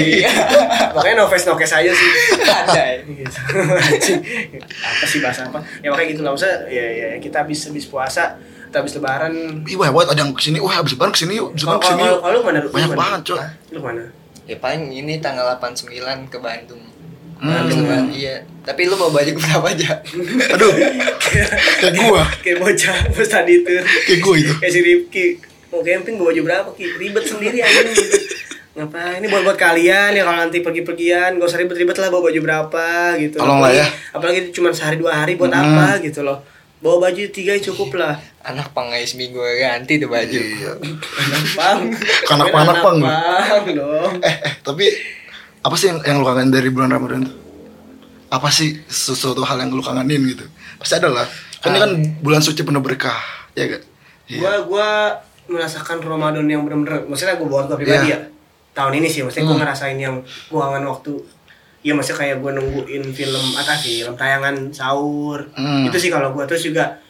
iya. 0.00 0.32
Makanya 0.96 1.14
no 1.18 1.28
face 1.28 1.44
no 1.44 1.52
case 1.52 1.74
aja 1.74 1.92
sih. 1.92 2.10
Ada. 2.40 2.80
ya. 2.80 2.96
Gitu. 3.04 3.36
Apa 4.64 5.04
sih 5.04 5.20
bahasa 5.20 5.44
apa? 5.44 5.60
Ya 5.80 5.92
makanya 5.92 6.08
gitu 6.08 6.22
lah. 6.22 6.30
Maksudnya 6.32 6.56
ya, 6.68 6.84
ya 6.88 7.08
kita 7.18 7.44
habis 7.44 7.60
habis 7.64 7.84
puasa, 7.84 8.40
kita 8.72 8.80
habis 8.80 8.96
lebaran. 8.96 9.32
Ih, 9.62 9.76
wah, 9.76 9.92
buat 9.92 10.08
ada 10.08 10.16
yang 10.16 10.32
ke 10.32 10.40
sini. 10.40 10.56
Wah, 10.56 10.80
abis 10.80 10.96
lebaran 10.96 11.12
ke 11.12 11.20
sini 11.20 11.36
yuk. 11.36 11.52
Abis 11.52 11.60
Kalau 11.60 11.76
lebaran 11.76 11.84
ke 11.84 11.88
sini 11.92 12.02
yuk. 12.08 12.18
kalau 12.18 12.40
mana? 12.40 12.58
Lu 12.58 12.68
Banyak 12.72 12.88
mana? 12.88 12.98
banget, 12.98 13.20
Cok. 13.22 13.36
Hah? 13.36 13.50
Lu 13.68 13.78
mana? 13.78 14.02
Ya 14.42 14.56
paling 14.56 14.82
ini 14.88 15.14
tanggal 15.18 15.44
89 15.52 15.92
ke 16.26 16.38
Bandung. 16.38 16.82
Hmm. 17.36 17.52
Habis 17.52 17.74
lebaran, 17.76 18.04
Iya. 18.08 18.34
Tapi 18.62 18.80
lu 18.82 18.94
mau 18.96 19.10
baju 19.10 19.30
berapa 19.30 19.66
aja? 19.68 19.90
Aduh, 20.56 20.72
kayak 20.72 21.92
gua. 21.94 22.24
Kayak 22.40 22.56
bocah 22.58 22.96
pas 23.12 23.28
tadi 23.28 23.52
itu. 23.54 23.70
Kayak 23.76 24.20
gua 24.20 24.34
itu. 24.34 24.52
Kayak 24.56 24.72
si 24.72 24.80
Rifki 24.80 25.26
mau 25.68 25.80
camping 25.80 26.14
bawa 26.16 26.32
baju 26.32 26.40
berapa 26.42 26.68
ki 26.72 26.84
ribet 26.96 27.24
sendiri 27.24 27.58
aja 27.58 27.80
Ngapain? 28.72 29.20
Ini 29.20 29.28
buat 29.28 29.42
buat 29.42 29.58
kalian 29.58 30.10
ya 30.14 30.22
kalau 30.22 30.38
nanti 30.38 30.60
pergi-pergian 30.60 31.36
gak 31.36 31.44
usah 31.44 31.60
ribet-ribet 31.60 31.92
lah 31.94 32.08
bawa 32.08 32.32
baju 32.32 32.40
berapa 32.40 32.86
gitu. 33.18 33.36
Tolong 33.36 33.58
lah 33.58 33.68
Apalagi- 33.68 33.76
ya. 33.78 33.86
Apalagi 34.12 34.40
cuma 34.50 34.68
sehari 34.70 34.96
dua 34.96 35.12
hari 35.14 35.36
buat 35.36 35.48
Hmm. 35.48 35.60
apa 35.76 36.00
gitu 36.00 36.22
loh. 36.22 36.40
Bawa 36.82 36.96
baju 37.00 37.22
tiga 37.30 37.54
cukup 37.56 37.94
lah. 37.94 38.18
Anak 38.50 38.74
pangai 38.74 39.06
seminggu 39.06 39.38
ganti 39.38 39.96
tuh 39.96 40.10
baju. 40.10 40.34
Iya. 40.34 40.72
Anak 40.82 41.42
pang. 41.54 41.80
Kanak 42.26 42.46
Main 42.48 42.54
panak, 42.58 42.66
anak 42.68 42.76
Pang. 42.82 42.98
pang 42.98 43.66
dong. 43.70 44.12
Eh, 44.18 44.34
eh, 44.34 44.52
tapi 44.60 44.84
apa 45.62 45.74
sih 45.78 45.86
yang, 45.88 46.02
yang 46.02 46.18
lu 46.18 46.26
kangen 46.26 46.50
dari 46.50 46.68
bulan 46.68 46.90
Ramadan 46.90 47.22
tuh? 47.22 47.36
Apa 48.28 48.50
sih 48.50 48.82
sesuatu 48.84 49.40
hal 49.40 49.62
yang 49.62 49.70
lu 49.70 49.78
kangenin 49.78 50.26
gitu? 50.26 50.42
Pasti 50.76 50.98
ada 50.98 51.06
lah. 51.08 51.26
Kan 51.62 51.70
ini 51.70 51.78
kan 51.78 51.92
bulan 52.18 52.42
suci 52.42 52.66
penuh 52.66 52.82
berkah, 52.82 53.14
ya 53.54 53.70
gak? 53.70 53.82
Iya. 54.26 54.40
Gua 54.42 54.52
gua 54.66 54.88
merasakan 55.46 56.02
Ramadan 56.02 56.42
yang 56.44 56.66
benar-benar 56.66 57.06
maksudnya 57.06 57.38
gua 57.38 57.46
buat 57.48 57.64
gua 57.70 57.78
pribadi 57.78 58.10
Iya. 58.10 58.18
ya. 58.18 58.26
Tahun 58.72 58.90
ini 58.96 59.06
sih 59.06 59.22
maksudnya 59.22 59.46
gua 59.46 59.54
Hmm. 59.54 59.62
ngerasain 59.62 59.94
yang 59.94 60.18
gua 60.50 60.66
kangen 60.66 60.90
waktu 60.90 61.12
Iya 61.82 61.92
maksudnya 61.98 62.18
kayak 62.22 62.36
gua 62.38 62.50
nungguin 62.54 63.04
film 63.10 63.44
apa 63.58 63.74
film 63.76 64.14
tayangan 64.14 64.70
sahur. 64.70 65.50
Hmm. 65.54 65.86
Itu 65.86 65.98
sih 65.98 66.10
kalau 66.10 66.30
gua 66.30 66.46
terus 66.46 66.62
juga 66.62 67.02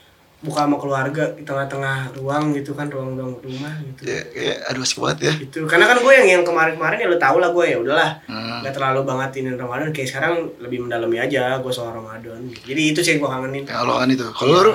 buka 0.42 0.66
sama 0.66 0.74
keluarga 0.74 1.30
di 1.38 1.46
tengah-tengah 1.46 2.18
ruang 2.18 2.50
gitu 2.50 2.74
kan 2.74 2.90
ruang-ruang 2.90 3.38
rumah 3.46 3.78
gitu. 3.86 4.10
Ya, 4.10 4.20
ya, 4.34 4.54
aduh 4.66 4.82
asik 4.82 4.98
banget 4.98 5.18
ya. 5.30 5.32
Gitu. 5.38 5.70
Karena 5.70 5.86
kan 5.86 6.02
gue 6.02 6.12
yang 6.18 6.26
yang 6.26 6.42
kemarin-kemarin 6.42 6.98
ya 6.98 7.06
lo 7.06 7.14
tau 7.14 7.38
lah 7.38 7.54
gue 7.54 7.64
ya 7.70 7.78
udahlah 7.78 8.10
Hmm. 8.26 8.58
terlalu 8.66 9.06
banget 9.06 9.38
ini 9.38 9.54
Ramadan 9.54 9.94
kayak 9.94 10.08
sekarang 10.10 10.50
lebih 10.58 10.82
mendalami 10.82 11.22
aja 11.22 11.62
gue 11.62 11.70
soal 11.70 11.94
Ramadan. 11.94 12.42
Jadi 12.66 12.82
itu 12.90 12.98
sih 13.06 13.14
yang 13.14 13.22
gue 13.22 13.30
kangenin. 13.30 13.64
Lo 13.70 14.02
kan 14.02 14.10
itu. 14.10 14.26
Kalau 14.34 14.66
lu, 14.66 14.74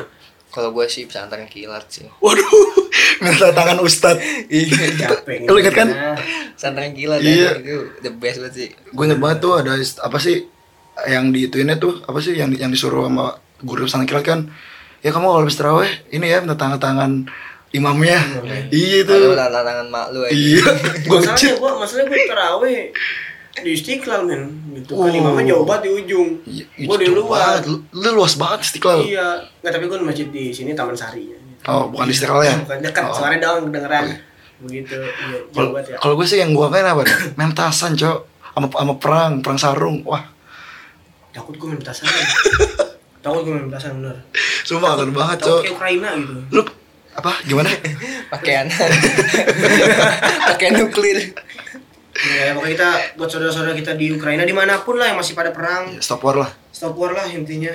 Kalau 0.57 0.73
gue 0.73 0.85
sih 0.89 1.05
pesantren 1.05 1.45
kilat 1.45 1.85
sih. 1.85 2.09
waduh, 2.17 2.49
minta 3.21 3.53
tangan 3.53 3.77
ustad. 3.77 4.17
Iya. 4.49 5.05
Capek. 5.05 5.45
Lu 5.45 5.61
inget 5.61 5.77
kan? 5.77 5.85
Pesantren 6.57 6.97
kilat 6.97 7.21
Iya. 7.21 7.53
ya, 7.53 7.61
itu 7.61 7.77
the 8.01 8.09
best 8.09 8.41
banget 8.41 8.53
sih. 8.57 8.67
Gue 8.89 9.05
inget 9.05 9.21
banget 9.21 9.37
tuh 9.37 9.53
ada 9.53 9.77
apa 9.77 10.17
sih 10.17 10.49
yang 11.05 11.29
di 11.29 11.45
ituinnya 11.45 11.77
tuh 11.77 12.01
apa 12.01 12.17
sih 12.17 12.33
yang 12.33 12.49
yang 12.57 12.73
disuruh 12.73 13.05
sama 13.05 13.37
guru 13.61 13.85
pesantren 13.85 14.09
kilat 14.09 14.25
kan? 14.25 14.39
Ya 14.99 15.13
kamu 15.13 15.29
kalau 15.29 15.45
habis 15.45 15.53
terawih 15.53 15.91
ini 16.09 16.25
ya 16.25 16.41
minta 16.41 16.57
tangan 16.57 16.81
tangan 16.81 17.11
imamnya. 17.69 18.17
Iya 18.73 19.05
itu. 19.05 19.13
Kalau 19.13 19.37
tantangan 19.37 19.87
mak 19.93 20.05
lu 20.09 20.25
aja. 20.25 20.33
Iya. 20.33 20.65
Gue 21.05 21.17
masalahnya 21.21 21.37
kecil. 21.37 21.53
gue 21.53 21.71
masalahnya 21.77 22.05
gue 22.09 22.21
terawih 22.25 22.81
di 23.57 23.71
istiqlal 23.71 24.21
men 24.21 24.41
gitu 24.73 24.93
kan 24.95 25.07
Oh. 25.07 25.11
imamnya 25.11 25.43
jauh 25.49 25.63
banget 25.63 25.81
di 25.83 25.91
ujung 25.95 26.29
Iya, 26.43 26.63
gue 26.79 26.97
di 26.97 27.07
luar. 27.07 27.57
Lu, 27.63 27.81
lu 27.91 28.09
luas 28.13 28.33
banget 28.33 28.59
istiqlal. 28.63 29.01
iya 29.01 29.41
nggak 29.59 29.71
tapi 29.71 29.85
gue 29.85 29.97
di 29.97 30.05
masjid 30.05 30.27
di 30.27 30.43
sini 30.49 30.71
Taman 30.71 30.93
Sari 30.93 31.23
ya. 31.27 31.37
Oh, 31.65 31.87
bukan 31.87 32.05
di 32.05 32.13
istiqlal 32.13 32.41
ya? 32.41 32.55
bukan 32.59 32.77
dekat 32.79 33.03
Oh. 33.03 33.13
suaranya 33.13 33.39
dong 33.43 33.67
kedengeran 33.67 34.05
begitu 34.57 34.97
iya 34.97 35.37
jauh 35.51 35.69
banget 35.71 35.87
ya 35.91 35.97
kalau 35.99 36.13
gue 36.13 36.25
sih 36.25 36.37
yang 36.37 36.51
gue 36.51 36.65
kangen 36.65 36.85
apa? 36.87 37.01
nih? 37.03 37.15
Main 37.35 37.51
tasan, 37.51 37.93
Cok. 37.93 38.19
Sama 38.51 38.67
sama 38.71 38.93
perang, 38.95 39.31
perang 39.39 39.53
sarung. 39.55 40.01
Wah, 40.01 40.25
takut 41.29 41.53
gue 41.53 41.67
main 41.67 41.77
petasan 41.77 42.09
takut 43.23 43.41
gue 43.43 43.53
main 43.53 43.67
petasan 43.67 43.97
bener 43.97 44.17
sumpah 44.63 44.93
kangen 44.95 45.11
banget, 45.11 45.37
Cok. 45.39 45.61
kayak 45.61 45.73
Ukraina 45.73 46.09
gitu 46.15 46.33
Lu 46.51 46.61
apa? 47.13 47.33
Gimana? 47.43 47.69
Pakaian. 48.33 48.69
Pakai 50.47 50.69
nuklir. 50.71 51.17
Ya 52.39 52.51
pokoknya 52.53 52.73
kita 52.73 52.89
buat 53.15 53.27
saudara-saudara 53.27 53.73
kita 53.73 53.91
di 53.93 54.11
Ukraina 54.11 54.41
di 54.41 54.51
mana 54.51 54.79
pun 54.79 54.95
lah 54.95 55.07
yang 55.07 55.17
masih 55.17 55.33
pada 55.33 55.49
perang 55.49 55.89
Ya, 55.89 55.99
Stop 55.99 56.21
war 56.21 56.37
lah. 56.37 56.51
stop 56.69 56.93
war 56.93 57.11
lah 57.11 57.25
intinya 57.25 57.73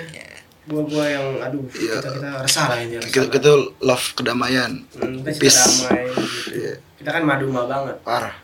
gua-gua 0.62 1.04
yang 1.04 1.26
aduh 1.40 1.66
Iya. 1.73 1.99
kita 1.99 2.09
kita 2.12 2.31
resah 2.38 2.64
lah 2.66 2.78
ini 2.78 2.95
Kita, 3.02 3.26
kita 3.28 3.50
love 3.81 4.07
kedamaian. 4.14 4.71
Hmm, 4.95 5.21
kita 5.21 5.37
Peace. 5.37 5.59
damai 5.83 6.07
gitu. 6.07 6.23
Iya. 6.54 6.73
kita 6.97 7.11
kan 7.11 7.23
maduma 7.23 7.66
banget 7.66 7.99
Parah. 8.00 8.35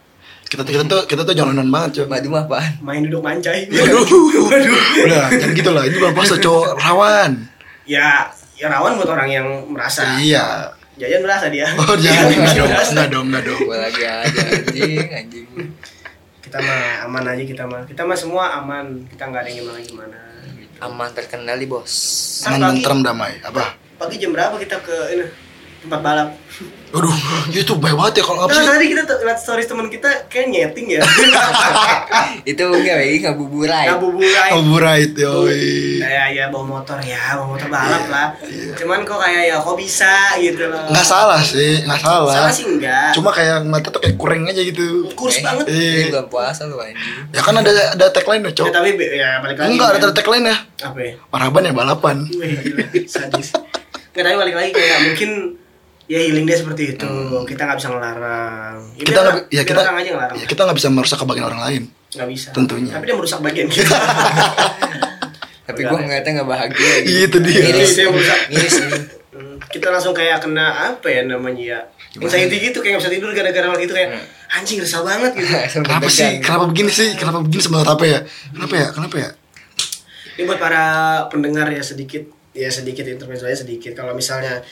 Kita 0.44 0.64
kita 0.64 0.82
tuh 0.82 1.04
kita 1.04 1.22
tuh 1.22 1.32
jalanan 1.32 1.68
banget, 1.68 1.90
Cok. 1.94 2.06
Madu 2.08 2.28
mah 2.28 2.42
apaan? 2.42 2.72
main 2.80 3.00
duduk 3.02 3.20
mancai 3.20 3.68
Waduh. 3.68 5.04
Udah, 5.04 5.28
jangan 5.30 5.52
gitu 5.52 5.70
lah. 5.70 5.84
Ini 5.84 5.94
bulan 5.94 6.12
puasa, 6.12 6.34
Cok. 6.36 6.64
Rawan. 6.74 7.30
ya 7.84 8.26
ya 8.54 8.66
rawan 8.66 8.96
buat 8.96 9.08
orang 9.08 9.28
yang 9.28 9.46
merasa 9.68 10.18
Iya. 10.18 10.72
Jajan 10.98 11.22
merasa 11.22 11.46
dia 11.46 11.70
Oh, 11.78 11.94
jangan 11.94 12.26
enggak 12.34 12.54
dong. 12.56 12.70
Enggak 12.90 13.08
dong, 13.08 13.24
enggak 13.30 13.42
dong. 13.44 13.60
Gue 13.62 13.78
lagi 13.78 14.02
aja 14.02 14.40
anjing, 14.50 15.06
anjing. 15.08 15.46
Kita 16.48 16.58
mah 16.64 17.04
aman 17.04 17.24
aja 17.36 17.44
kita 17.44 17.64
mah 17.68 17.82
kita 17.84 18.02
mah 18.08 18.16
semua 18.16 18.44
aman 18.56 19.04
kita 19.12 19.22
nggak 19.28 19.40
ada 19.44 19.48
yang 19.52 19.58
gimana 19.62 19.80
gimana 19.84 20.18
Aman 20.78 21.10
terkendali, 21.10 21.66
Bos. 21.66 21.90
Aman 22.46 22.78
tenteram 22.78 23.02
damai. 23.02 23.42
Apa? 23.42 23.74
pagi 23.98 24.16
jam 24.22 24.30
berapa 24.30 24.54
kita 24.54 24.78
ke 24.78 24.96
ini 25.10 25.26
tempat 25.80 26.00
balap 26.00 26.28
Aduh, 26.88 27.12
itu 27.50 27.76
baik 27.76 27.92
banget 27.94 28.14
ya 28.14 28.24
kalau 28.24 28.40
apa 28.42 28.50
Nah, 28.50 28.58
sih? 28.58 28.68
tadi 28.70 28.86
kita 28.88 29.02
tuh 29.04 29.20
lihat 29.20 29.36
stories 29.36 29.68
teman 29.68 29.86
kita 29.86 30.08
kayak 30.26 30.48
nyeting 30.48 30.88
ya 30.90 31.04
Itu 32.48 32.64
enggak 32.64 32.96
lagi 32.96 33.20
ngabuburai. 33.20 33.86
ngabuburai 33.88 34.50
Override, 34.54 35.12
yoi. 35.14 36.00
kayak 36.00 36.26
ya 36.32 36.44
bawa 36.48 36.64
motor 36.72 36.96
ya 36.98 37.36
bawa 37.36 37.52
motor 37.52 37.68
balap 37.68 38.04
lah 38.08 38.28
cuman 38.74 39.04
kok 39.04 39.20
kayak 39.20 39.42
ya 39.44 39.56
kok 39.58 39.76
bisa 39.76 40.14
gitu 40.38 40.64
loh 40.64 40.80
Nggak 40.88 41.04
salah 41.04 41.36
sih, 41.38 41.84
nggak 41.84 42.00
salah. 42.00 42.32
salah 42.34 42.50
sih 42.50 42.64
enggak 42.66 43.12
Cuma 43.12 43.30
kayak 43.30 43.62
mata 43.62 43.88
tuh 43.88 44.00
kayak 44.00 44.16
kurang 44.16 44.48
aja 44.48 44.58
gitu. 44.58 45.12
kurus 45.12 45.38
banget 45.38 45.68
Iya. 45.68 45.92
Ini 46.00 46.10
belum 46.10 46.26
puasa 46.26 46.64
lu 46.64 46.80
anjing. 46.80 46.96
Ya 47.28 47.40
kan 47.40 47.52
ada 47.54 47.68
ada 47.92 48.06
tagline 48.08 48.42
ya, 48.42 48.48
ya, 48.48 48.56
Cok. 48.56 48.68
tapi 48.72 48.90
be- 48.94 49.12
ya 49.12 49.30
balik 49.38 49.56
lagi 49.58 49.68
Enggak, 49.70 49.88
ada 49.92 50.00
kan. 50.02 50.16
tagline 50.16 50.46
ya. 50.46 50.56
apa 50.80 50.98
ya 50.98 51.12
Marhaban 51.28 51.62
ya 51.62 51.72
balapan. 51.74 52.16
Wih, 52.32 53.04
sadis 53.04 53.52
nggak 54.08 54.24
tapi 54.24 54.36
balik 54.36 54.56
lagi 54.56 54.70
kayak 54.72 54.98
mungkin 55.04 55.30
ya 56.08 56.18
healing 56.18 56.42
dia 56.42 56.56
seperti 56.56 56.82
itu 56.92 57.10
kita 57.44 57.60
nggak 57.62 57.78
bisa 57.78 57.88
ngelarang 57.88 58.80
ya, 58.90 58.98
Hmm. 58.98 59.04
Kita 59.04 59.18
nggak 59.20 59.36
ya 59.48 59.62
kita 59.62 59.78
orang 59.78 59.96
aja 59.98 60.10
ngelarang 60.10 60.36
ya 60.36 60.46
kita 60.46 60.60
nggak 60.62 60.76
bisa 60.76 60.88
merusak 60.88 61.18
kebahagiaan 61.18 61.48
orang 61.48 61.62
lain. 61.62 61.82
nggak 62.08 62.28
bisa 62.28 62.48
Tentunya. 62.50 62.90
tapi 62.90 63.04
dia 63.04 63.14
merusak 63.14 63.38
bagian 63.38 63.68
kita 63.68 63.96
Tapi 65.68 65.84
gue 65.84 65.98
ngeliatnya 65.98 66.32
nggak 66.34 66.48
bahagia 66.48 66.92
gitu. 67.04 67.12
Itu 67.28 67.36
dia. 67.44 67.60
Miris, 67.62 67.92
Itu 67.92 68.00
yang 68.00 68.12
merusak. 68.16 68.38
miris 68.48 68.74
nih. 68.74 68.90
Hmm, 69.28 69.56
kita 69.62 69.86
langsung 69.86 70.16
kayak 70.16 70.40
kena 70.40 70.66
apa 70.88 71.06
ya 71.06 71.20
namanya 71.22 71.60
ya 71.62 71.80
anxiety 72.16 72.56
gitu 72.58 72.80
kayak 72.80 72.96
nggak 72.96 73.04
bisa 73.04 73.12
tidur 73.12 73.30
gara-gara 73.30 73.68
hal 73.68 73.76
gitu 73.76 73.92
kayak 73.92 74.10
anjing 74.48 74.80
resah 74.80 75.04
banget 75.04 75.30
gitu 75.36 75.48
Kenapa 75.84 76.08
sih? 76.08 76.40
Kenapa 76.40 76.64
begini 76.66 76.88
sih? 76.90 77.08
Kenapa 77.14 77.44
begini 77.44 77.60
sebenarnya 77.60 77.92
apa 77.92 78.04
ya? 78.06 78.18
Kenapa 78.50 78.74
ya? 78.74 78.86
Kenapa 78.90 79.16
ya? 79.18 79.28
Ini 80.32 80.42
buat 80.42 80.56
para 80.56 80.84
pendengar 81.28 81.68
ya 81.68 81.84
sedikit 81.84 82.24
ya 82.50 82.72
sedikit 82.72 83.04
intermezzo 83.04 83.44
aja 83.44 83.60
sedikit. 83.60 83.92
Kalau 83.92 84.16
misalnya 84.16 84.64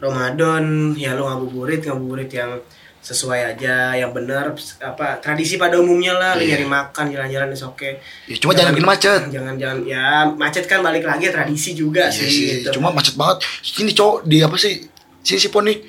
Ramadan 0.00 0.64
ya 0.94 1.12
lu 1.12 1.22
ngabuburit 1.22 1.80
ngabuburit 1.82 2.30
yang 2.30 2.56
sesuai 3.00 3.56
aja 3.56 3.92
yang 3.92 4.12
benar 4.12 4.52
apa 4.78 5.16
tradisi 5.18 5.56
pada 5.56 5.76
umumnya 5.76 6.12
lah 6.12 6.36
lu 6.36 6.44
nyari 6.44 6.64
makan 6.64 7.08
jalan-jalan 7.08 7.48
is 7.48 7.62
oke. 7.62 7.96
Ya, 8.26 8.36
cuma 8.36 8.52
jangan 8.52 8.72
bikin 8.72 8.84
macet. 8.86 9.20
Jangan 9.30 9.54
jangan 9.56 9.78
ya 9.84 10.04
macet 10.30 10.64
kan 10.64 10.80
balik 10.80 11.04
lagi 11.04 11.28
tradisi 11.28 11.72
juga 11.72 12.06
Iya 12.06 12.16
sih, 12.16 12.28
sih, 12.28 12.46
gitu. 12.60 12.76
cuma 12.76 12.92
macet 12.92 13.16
banget. 13.16 13.40
Sini 13.60 13.92
cowok 13.92 14.24
di 14.24 14.40
apa 14.40 14.56
sih? 14.56 14.84
Sini 15.20 15.38
si 15.38 15.48
Pon 15.48 15.64
nih. 15.64 15.80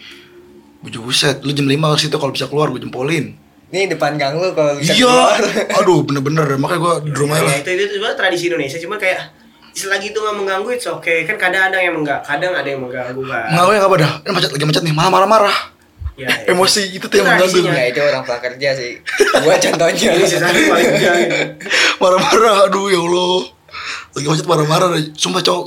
Buju 0.81 0.97
buset, 0.99 1.39
lu 1.41 1.51
jam 1.51 1.67
5 1.67 1.77
harus 1.85 2.03
itu 2.03 2.15
kalau 2.15 2.31
bisa 2.31 2.47
keluar 2.47 2.67
gue 2.67 2.79
jempolin. 2.79 3.35
Nih 3.69 3.85
depan 3.85 4.15
gang 4.15 4.35
lu 4.35 4.49
kalau 4.51 4.75
bisa 4.75 4.91
Iya. 4.91 5.03
keluar. 5.05 5.39
Aduh, 5.77 5.99
bener-bener 6.01 6.47
makanya 6.57 6.79
gue 6.81 6.93
di 7.05 7.13
rumah 7.13 7.37
Ya, 7.37 7.43
lah. 7.43 7.55
itu 7.55 7.69
itu 7.69 7.83
sebenarnya 7.93 8.17
tradisi 8.17 8.43
Indonesia 8.47 8.79
cuma 8.79 8.95
kayak 8.95 9.19
selagi 9.71 10.11
itu 10.11 10.19
nggak 10.19 10.35
mengganggu 10.35 10.69
itu 10.71 10.87
oke 10.87 11.13
kan 11.23 11.35
kadang 11.35 11.63
ada 11.71 11.77
yang 11.79 11.95
enggak 11.95 12.19
kadang 12.21 12.51
ada 12.51 12.67
yang 12.67 12.81
mengganggu 12.83 13.21
kan 13.23 13.47
Nggak 13.49 13.65
yang 13.71 13.85
apa 13.85 13.95
dah? 13.97 14.11
Ini 14.21 14.31
macet 14.31 14.49
lagi 14.51 14.65
macet 14.67 14.83
nih, 14.83 14.93
malah 14.93 15.11
marah-marah. 15.11 15.57
ya, 16.13 16.27
ya. 16.27 16.51
Emosi 16.51 16.91
itu 16.91 17.05
tuh 17.07 17.17
yang 17.17 17.27
mengganggu. 17.27 17.57
Enggak 17.63 17.87
itu 17.89 17.99
orang 18.03 18.23
prakerja 18.23 18.69
sih. 18.75 18.91
Gua 19.41 19.55
contohnya. 19.55 20.07
Ini 20.11 20.25
sih 20.27 20.39
satu 20.39 20.59
paling 20.67 20.87
enggak 20.91 21.13
gitu. 21.23 21.37
marah-marah 22.03 22.55
aduh 22.67 22.85
ya 22.87 22.99
Allah 22.99 23.37
lagi 24.11 24.27
macet 24.27 24.45
marah-marah 24.45 24.89
sumpah 25.15 25.39
cowok 25.39 25.65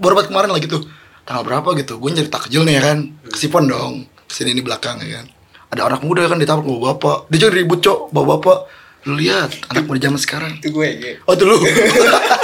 baru 0.00 0.12
banget 0.16 0.28
kemarin 0.32 0.50
lagi 0.50 0.66
tuh 0.66 0.82
tanggal 1.22 1.44
berapa 1.44 1.68
gitu 1.76 2.00
gue 2.00 2.10
nyari 2.10 2.26
takjil 2.26 2.64
nih 2.64 2.80
ya 2.80 2.82
kan 2.82 2.98
ke 3.22 3.36
Sipon 3.36 3.68
dong 3.68 4.08
ke 4.26 4.32
sini 4.32 4.56
ini 4.56 4.64
belakang 4.64 4.98
ya 5.04 5.20
kan 5.20 5.26
ada 5.70 5.80
anak 5.86 6.00
muda 6.02 6.24
kan 6.26 6.40
ditabrak 6.40 6.64
bawa 6.64 6.96
bapak 6.96 7.28
dia 7.28 7.38
juga 7.38 7.52
ribut 7.54 7.78
cok 7.78 8.10
bawa 8.10 8.36
bapak 8.36 8.58
lu 9.04 9.14
lihat 9.14 9.50
anak 9.68 9.84
muda 9.84 9.98
zaman 10.00 10.18
sekarang 10.18 10.52
Itu 10.58 10.72
gue 10.72 10.88
gitu. 10.98 11.20
oh 11.28 11.34
tuh 11.36 11.46
lu 11.46 11.56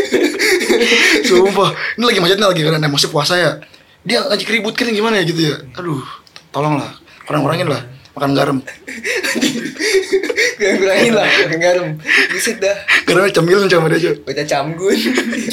sumpah. 1.28 1.70
Ini 1.96 2.04
lagi 2.04 2.18
macetnya 2.20 2.46
lagi 2.48 2.60
karena 2.64 2.86
emosi 2.86 3.06
puasa 3.08 3.34
ya. 3.36 3.50
Dia 4.04 4.24
ngajak 4.24 4.48
ribut 4.48 4.74
kan 4.76 4.88
gimana 4.88 5.20
ya 5.20 5.24
gitu 5.28 5.40
ya? 5.52 5.56
Aduh 5.76 6.02
tolonglah. 6.50 6.90
Kurang-kurangin 7.28 7.68
lah 7.68 7.82
makan 8.20 8.32
garam. 8.34 8.58
Gue 10.60 10.76
bilangin 10.76 11.16
lah, 11.16 11.24
garam. 11.56 11.96
Buset 12.28 12.60
dah. 12.60 12.76
garamnya 13.08 13.32
cemilin 13.32 13.64
sama 13.64 13.88
dia 13.88 14.12
cok 14.12 14.28
Bocah 14.28 14.46
camgun. 14.46 14.98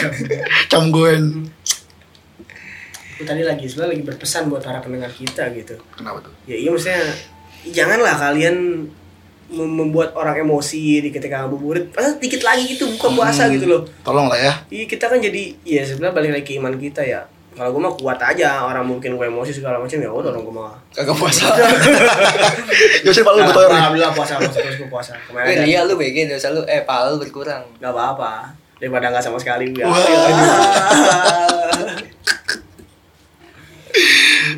camgoen 0.72 1.24
Aku 3.18 3.24
tadi 3.26 3.42
lagi 3.42 3.66
sebenarnya 3.66 3.98
lagi 3.98 4.04
berpesan 4.04 4.46
buat 4.52 4.62
para 4.62 4.78
pendengar 4.78 5.10
kita 5.10 5.50
gitu. 5.58 5.74
kenapa 5.98 6.22
tuh? 6.22 6.34
Ya 6.46 6.54
iya 6.54 6.70
maksudnya 6.70 7.02
janganlah 7.74 8.14
kalian 8.14 8.86
membuat 9.50 10.12
orang 10.12 10.36
emosi 10.40 11.00
di 11.00 11.10
ketika 11.10 11.42
ngabuburit. 11.42 11.92
Ah, 11.94 12.12
dikit 12.14 12.42
lagi 12.42 12.68
gitu 12.70 12.84
buka 12.90 13.08
puasa 13.10 13.48
gitu 13.48 13.64
loh. 13.66 13.82
tolong 14.02 14.28
lah 14.28 14.36
ya 14.36 14.54
Iya 14.68 14.86
kita 14.86 15.08
kan 15.08 15.18
jadi 15.18 15.56
ya 15.62 15.82
sebenarnya 15.82 16.14
balik 16.14 16.32
lagi 16.34 16.46
ke 16.46 16.54
iman 16.56 16.76
kita 16.76 17.00
ya. 17.00 17.24
kalau 17.50 17.72
gue 17.72 17.82
mah 17.82 17.90
kuat 17.92 18.20
aja 18.20 18.62
orang 18.62 18.86
mungkin 18.86 19.14
gue 19.14 19.26
emosi 19.26 19.50
segala 19.52 19.78
macam 19.78 19.98
ya 19.98 20.06
udah 20.08 20.30
dong 20.30 20.44
gue 20.44 20.54
mah 20.54 20.78
Kagak 20.92 21.16
puasa. 21.16 21.50
Ya 23.00 23.10
sih 23.10 23.24
paling 23.24 23.42
gue 23.42 23.52
tau 23.52 23.66
nih. 23.66 23.74
alhamdulillah 23.74 24.14
puasa 24.14 24.38
puasa 24.38 24.60
terus 24.60 24.78
gue 24.78 24.86
puasa 24.86 25.18
kemarin 25.24 25.64
iya 25.64 25.82
lu 25.82 25.96
BG 25.96 26.28
dosa 26.28 26.52
lu 26.52 26.62
eh 26.64 26.84
pahala 26.84 27.10
lu 27.10 27.18
berkurang. 27.18 27.66
nggak 27.78 27.90
apa-apa 27.90 28.54
daripada 28.78 29.10
nggak 29.10 29.24
sama 29.24 29.38
sekali 29.38 29.74
ya. 29.74 29.90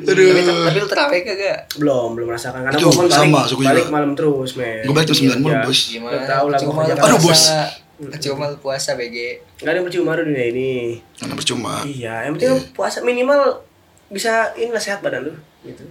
Aduh. 0.02 0.28
tapi 0.62 0.78
lu 0.78 0.88
terawih 0.88 1.22
kagak? 1.22 1.58
belum 1.76 2.10
belum 2.14 2.28
merasakan 2.28 2.60
karena 2.62 2.76
gue 2.76 2.88
kan 2.88 2.98
balik, 3.02 3.14
sama, 3.14 3.42
suku 3.44 3.62
balik 3.62 3.84
juga. 3.84 3.92
malam 3.92 4.12
terus 4.14 4.52
men 4.54 4.82
Gue 4.82 4.94
balik 4.94 5.08
jam 5.08 5.18
9 5.18 5.40
mulu, 5.40 5.50
Iya. 5.50 5.62
bos. 5.64 5.80
Gimana? 5.86 6.12
Lu 6.12 6.20
tahu 6.26 6.46
lah 6.48 6.58
gue 6.58 6.70
lu 6.70 6.94
Aduh, 6.96 7.18
bos. 7.18 7.24
puasa. 7.26 7.60
Percuma 8.00 8.46
lu 8.46 8.58
puasa 8.58 8.90
BG. 8.94 9.18
nggak 9.58 9.66
ada 9.66 9.76
yang 9.76 9.86
percuma 9.86 10.12
dunia 10.14 10.46
ini 10.48 10.72
Mana 11.20 11.34
percuma. 11.34 11.84
iya 11.84 12.24
yang 12.24 12.34
penting 12.34 12.72
puasa 12.72 13.02
minimal 13.02 13.60
bisa 14.08 14.56
ini 14.56 14.70
lah 14.70 14.80
sehat 14.80 15.00
badan 15.00 15.22
lu 15.22 15.34
gitu 15.62 15.84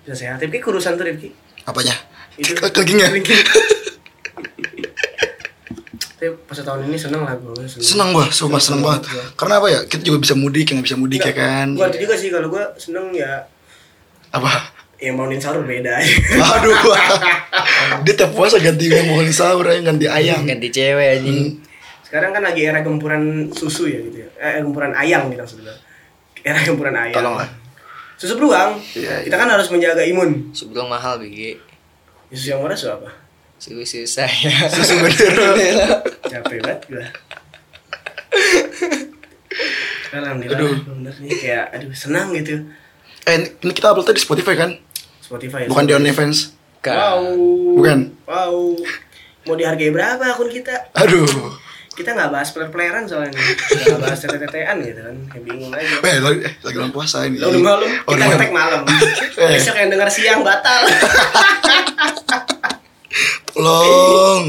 bisa 0.00 0.14
sehat 0.14 0.38
Rifki 0.38 0.60
kurusan 0.60 0.94
tuh 0.94 1.02
Rifki 1.02 1.34
Apanya? 1.64 1.90
Itu. 2.36 2.54
Ke- 2.54 2.70
Kelingnya. 2.70 3.10
tapi 6.16 6.32
pas 6.42 6.56
tahun 6.56 6.86
ini 6.86 6.96
seneng 6.96 7.22
lah 7.22 7.34
gue 7.34 7.66
Senang 7.68 8.08
gua, 8.10 8.24
sumpah 8.30 8.56
senang 8.56 8.80
banget. 8.80 9.04
Karena 9.34 9.60
apa 9.60 9.68
ya? 9.68 9.80
Kita 9.82 10.00
juga 10.00 10.18
bisa 10.18 10.32
mudik, 10.32 10.64
yang 10.64 10.80
nggak 10.80 10.88
bisa 10.88 10.96
mudik 10.96 11.20
ya 11.20 11.34
kan. 11.34 11.76
gue 11.76 11.86
juga 11.98 12.14
sih 12.14 12.30
kalau 12.30 12.48
gue 12.48 12.64
seneng 12.76 13.12
ya 13.12 13.44
Apa? 14.36 14.52
yang 14.96 15.12
bangunin 15.14 15.36
sahur 15.36 15.60
beda 15.60 15.92
Aduh, 16.56 16.72
dia 18.00 18.12
tiap 18.12 18.32
puasa 18.32 18.56
ganti 18.56 18.88
yang 18.88 19.04
mau 19.06 19.20
sahur, 19.26 19.62
yang 19.68 19.84
ganti 19.84 20.08
ayam. 20.08 20.40
Ganti 20.42 20.66
cewek 20.68 21.20
anjing. 21.20 21.60
sekarang 22.00 22.30
kan 22.30 22.40
lagi 22.40 22.64
era 22.64 22.80
gempuran 22.80 23.46
susu 23.50 23.84
ya 23.84 23.98
gitu 23.98 24.18
ya 24.18 24.26
eh 24.38 24.58
gempuran 24.58 24.90
ayang 24.94 25.26
gitu 25.26 25.42
maksudnya 25.42 25.74
era 26.40 26.56
gempuran 26.58 26.94
ayang 26.94 27.12
Tolonglah. 27.12 27.48
susu 28.14 28.32
beruang 28.36 28.78
Iya, 28.94 29.20
kita 29.20 29.34
kan 29.34 29.46
harus 29.50 29.66
menjaga 29.68 30.00
imun 30.00 30.48
Sebelum 30.50 30.86
mahal 30.86 31.18
BG. 31.18 31.58
susu 32.30 32.46
yang 32.48 32.58
murah 32.62 32.72
susu 32.72 32.94
apa 32.94 33.10
Susu 33.58 33.82
saya. 34.06 34.30
Susu 34.70 34.94
bendera. 34.96 35.50
capek 36.30 36.56
banget 36.62 36.78
gue 36.86 37.04
Alhamdulillah 40.12 40.56
Aduh. 40.56 40.74
bener 40.88 41.14
nih 41.20 41.32
kayak 41.36 41.64
aduh 41.74 41.90
senang 41.92 42.32
gitu 42.32 42.56
Eh, 43.26 43.36
ini 43.58 43.72
kita 43.72 43.90
upload 43.90 44.06
di 44.08 44.18
Spotify 44.18 44.54
kan? 44.54 44.70
Spotify 45.18 45.66
ya. 45.66 45.68
Bukan 45.68 45.84
di 45.84 45.92
OnlyFans. 45.92 46.54
wow 46.80 47.18
Bukan. 47.74 48.14
wow 48.24 48.54
mau 49.42 49.54
dihargai 49.54 49.90
berapa 49.90 50.22
akun 50.24 50.46
kita 50.48 50.90
Aduh. 50.92 51.26
kita 51.92 52.14
nggak 52.14 52.30
bahas 52.30 52.50
player-playeran 52.50 53.06
soalnya 53.06 53.30
nih 53.32 53.46
nggak 53.80 54.00
bahas 54.00 54.18
tete-tetean 54.20 54.76
gitu 54.80 55.00
kan 55.00 55.16
kayak 55.26 55.42
bingung 55.44 55.70
aja 55.72 55.86
Eh, 56.00 56.18
lagi, 56.20 56.38
eh, 56.42 56.52
lagi 56.60 56.76
bulan 56.76 56.92
puasa 56.92 57.26
ini. 57.26 57.38
Udah 57.38 57.58
malam, 57.58 57.88
Oh, 58.04 58.12
kita 58.12 58.24
ngetek 58.28 58.52
malam. 58.52 58.82
Eh. 59.42 59.50
Besok 59.52 59.74
yang 59.74 59.90
dengar 59.90 60.06
siang 60.08 60.40
batal. 60.40 60.82
Tolong. 63.48 64.44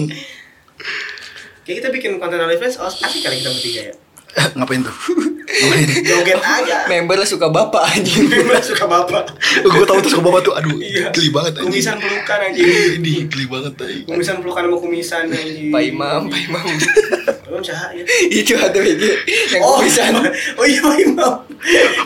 Kayak 1.63 1.75
kita 1.77 1.88
bikin 1.89 2.12
konten 2.17 2.38
OnlyFans, 2.38 2.77
oh 2.77 2.86
asik 2.86 3.19
kali 3.19 3.41
kita 3.41 3.50
bertiga 3.50 3.81
ya. 3.84 3.96
Ngapain 4.58 4.82
tuh? 4.82 4.94
Ngapain? 5.48 5.88
Joget 6.03 6.38
aja. 6.38 6.86
Member 6.86 7.17
suka 7.25 7.50
bapak 7.50 7.82
anjing. 7.89 8.29
Memang 8.29 8.62
suka 8.62 8.86
bapak. 8.86 9.34
gue 9.60 9.86
tahu 9.86 9.98
tuh 10.00 10.12
suka 10.12 10.24
bapak 10.24 10.41
tuh. 10.44 10.53
Aduh, 10.53 10.77
Iya. 10.77 11.10
geli 11.10 11.29
banget 11.29 11.58
anjing. 11.58 11.74
Kumisan 11.74 11.96
pelukan 11.98 12.39
anjing. 12.39 12.65
Ini 13.01 13.13
geli 13.25 13.46
banget 13.48 13.74
anjing. 13.75 14.06
Kumisan 14.06 14.36
pelukan 14.39 14.62
sama 14.63 14.77
kumisan 14.77 15.24
anjing. 15.27 15.74
Pak 15.74 15.82
Imam, 15.84 16.22
Pak 16.27 16.39
Imam. 16.44 16.65
Cahaya. 17.58 18.06
Itu 18.29 18.53
ada 18.53 18.77
BG 18.77 19.01
yang 19.50 19.65
Oh, 19.65 19.82
bisa. 19.82 20.06
oh 20.53 20.62
iya 20.62 20.77
Pak 20.77 20.96
Imam. 21.01 21.34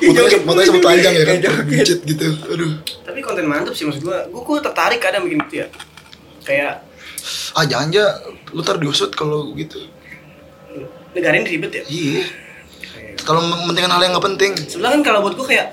Fotonya 0.47 0.63
sama 0.63 0.79
telanjang 0.79 1.13
ya 1.13 1.23
kan? 1.27 1.35
Joget. 1.43 1.65
Buncit 1.67 1.99
gitu. 2.07 2.27
Aduh. 2.47 2.71
Tapi 3.03 3.19
konten 3.19 3.45
mantep 3.45 3.75
sih 3.75 3.83
maksud 3.83 3.99
gua. 4.01 4.23
Gua, 4.31 4.47
gua 4.47 4.57
tertarik 4.63 5.03
kadang 5.03 5.27
bikin 5.27 5.43
gitu 5.45 5.55
ya. 5.59 5.67
Kayak 6.41 6.87
Ah, 7.51 7.67
jangan 7.67 7.91
aja. 7.91 8.05
Lu 8.55 8.63
ntar 8.63 8.79
diusut 8.79 9.11
kalau 9.11 9.51
gitu. 9.53 9.77
Negara 11.11 11.35
ini 11.35 11.47
ribet 11.49 11.71
ya. 11.73 11.83
Iya. 11.85 12.23
Kalau 13.21 13.41
mementingkan 13.43 13.91
hal 13.91 14.01
yang 14.01 14.13
nggak 14.13 14.27
penting. 14.27 14.51
Sebenarnya 14.57 14.95
kan 14.97 15.03
kalau 15.05 15.19
buat 15.21 15.35
gua 15.35 15.47
kayak 15.47 15.67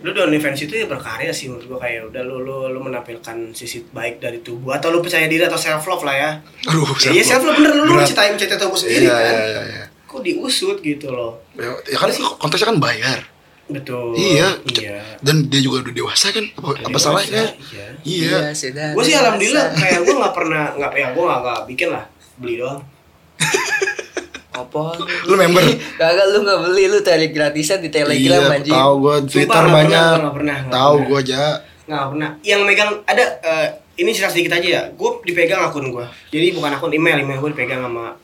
lu 0.00 0.10
di 0.10 0.18
OnlyFans 0.18 0.64
itu 0.64 0.74
ya 0.74 0.88
berkarya 0.88 1.28
sih 1.28 1.46
menurut 1.46 1.66
gua 1.66 1.78
kayak 1.78 2.08
udah 2.08 2.22
lu 2.22 2.40
lu 2.40 2.56
lu 2.66 2.80
menampilkan 2.80 3.52
sisi 3.52 3.84
baik 3.86 4.16
dari 4.16 4.40
tubuh 4.40 4.72
atau 4.72 4.88
lu 4.88 4.98
percaya 4.98 5.28
diri 5.28 5.44
atau 5.44 5.56
self 5.56 5.84
love 5.84 6.02
lah 6.02 6.14
ya. 6.14 6.30
Aduh, 6.66 6.88
Ya, 7.04 7.10
iya 7.12 7.22
self 7.22 7.44
love 7.44 7.54
bener 7.54 7.72
lu 7.74 7.84
lu 7.84 7.92
Berat. 7.94 8.08
ceritain 8.08 8.34
cerita 8.34 8.56
tubuh 8.56 8.74
sendiri 8.74 9.04
Iya, 9.04 9.12
kan. 9.12 9.22
iya, 9.30 9.44
iya, 9.44 9.62
iya. 9.62 9.84
Kok 10.08 10.20
diusut 10.20 10.80
gitu 10.80 11.06
loh. 11.08 11.38
Ya, 11.52 11.68
ya 11.86 11.96
kan 11.96 12.08
konteksnya 12.40 12.72
kan 12.72 12.78
bayar. 12.80 13.18
Betul. 13.70 14.16
Iya. 14.18 14.58
Iya. 14.66 14.98
Dan 15.20 15.46
dia 15.46 15.60
juga 15.62 15.86
udah 15.86 15.94
dewasa 15.94 16.32
kan? 16.32 16.42
Apa, 16.58 16.68
apa 16.74 16.88
dewasa, 16.90 17.04
salahnya? 17.06 17.44
iya. 17.70 17.86
Iya. 18.02 18.38
sudah. 18.50 18.88
Gue 18.96 19.04
sih 19.04 19.14
alhamdulillah 19.14 19.66
kayak 19.76 20.00
gue 20.02 20.14
nggak 20.16 20.34
pernah 20.34 20.64
nggak 20.74 20.90
ya 20.96 21.08
gue 21.12 21.22
nggak 21.22 21.60
bikin 21.68 21.88
lah 21.92 22.04
beli 22.34 22.56
doang. 22.56 22.80
Apa? 24.50 24.98
Lu 25.24 25.34
member? 25.34 25.62
Kagak 25.94 26.26
lu 26.28 26.42
nggak 26.42 26.58
beli 26.60 26.84
lu 26.86 26.98
cari 27.00 27.26
gratisan 27.28 27.78
di 27.78 27.88
Telegram 27.88 28.18
iya, 28.44 28.50
anjing. 28.52 28.74
tahu 28.74 28.92
gua 28.98 29.16
Twitter 29.22 29.46
pernah, 29.46 29.74
banyak. 29.76 30.14
nggak 30.18 30.34
pernah, 30.34 30.56
nggak 30.60 30.74
Tahu 30.74 30.94
pernah. 30.96 31.08
gua 31.08 31.18
aja. 31.20 31.42
Nggak 31.86 32.04
pernah. 32.08 32.30
Yang 32.40 32.60
megang 32.64 32.90
ada 33.04 33.24
eh, 33.40 33.66
ini 33.96 34.10
cerita 34.10 34.30
sedikit 34.30 34.52
aja 34.52 34.68
ya. 34.68 34.82
Gue 34.90 35.10
dipegang 35.22 35.60
akun 35.60 35.86
gue. 35.88 36.04
Jadi 36.28 36.46
bukan 36.52 36.70
akun 36.72 36.90
email 36.90 37.18
email 37.18 37.38
gue 37.38 37.50
dipegang 37.50 37.80
sama 37.80 38.16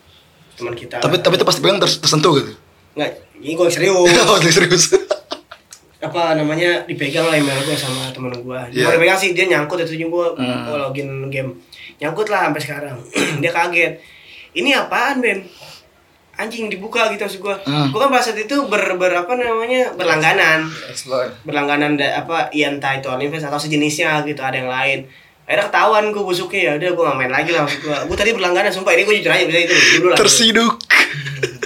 teman 0.54 0.72
kita. 0.72 0.98
Tapi 0.98 1.14
tapi 1.18 1.34
itu 1.34 1.44
pasti 1.44 1.60
pegang 1.60 1.78
ter- 1.78 2.00
tersentuh 2.00 2.32
gitu. 2.34 2.52
nggak. 2.94 3.10
Ini 3.36 3.52
gue 3.52 3.66
serius. 3.68 4.08
Oh, 4.24 4.38
serius. 4.40 4.84
apa 5.98 6.34
namanya 6.34 6.84
dipegang 6.84 7.24
lah 7.24 7.34
email 7.34 7.56
gue 7.60 7.74
sama 7.74 8.10
temen 8.10 8.30
gue 8.30 8.60
Iya. 8.70 8.78
yeah. 8.78 8.90
dipegang 8.92 9.16
sih 9.16 9.30
dia 9.32 9.46
nyangkut 9.46 9.80
itu 9.80 9.96
juga 9.98 10.36
gue 10.36 10.44
Hmm. 10.44 10.76
login 10.78 11.08
game 11.26 11.50
nyangkut 11.96 12.28
lah 12.28 12.46
sampai 12.46 12.60
sekarang 12.60 12.96
dia 13.42 13.50
kaget 13.50 13.92
ini 14.54 14.70
apaan 14.70 15.18
Ben 15.18 15.42
anjing 16.36 16.66
dibuka 16.66 17.08
gitu 17.08 17.22
maksud 17.22 17.40
gue 17.40 17.54
Hmm. 17.62 17.88
gue 17.88 17.98
kan 17.98 18.08
pada 18.08 18.22
saat 18.22 18.36
itu 18.38 18.56
ber, 18.64 18.80
ber 18.94 19.12
apa 19.16 19.32
namanya 19.34 19.92
berlangganan 19.92 20.68
Explore. 20.86 21.32
berlangganan 21.42 21.94
da, 21.94 22.18
apa 22.18 22.48
ya 22.50 22.68
entah 22.68 22.92
itu 22.92 23.06
OnlyFans 23.06 23.42
atau 23.42 23.56
sejenisnya 23.56 24.20
gitu 24.22 24.38
ada 24.38 24.54
yang 24.54 24.68
lain 24.68 25.08
akhirnya 25.42 25.64
ketahuan 25.66 26.04
gue 26.08 26.20
busuknya 26.20 26.60
ya 26.60 26.72
udah 26.76 26.90
gue 26.90 27.04
gak 27.04 27.16
main 27.16 27.30
lagi 27.30 27.50
lah 27.50 27.62
maksud 27.62 27.80
gue 27.80 27.96
gue 28.04 28.16
tadi 28.16 28.30
berlangganan 28.32 28.68
sumpah 28.68 28.92
ini 28.92 29.02
gue 29.02 29.14
jujur 29.16 29.30
aja 29.30 29.44
bisa 29.44 29.58
itu 29.60 29.74
dulu 29.96 30.06
lah 30.08 30.18
Tersiduk. 30.18 30.74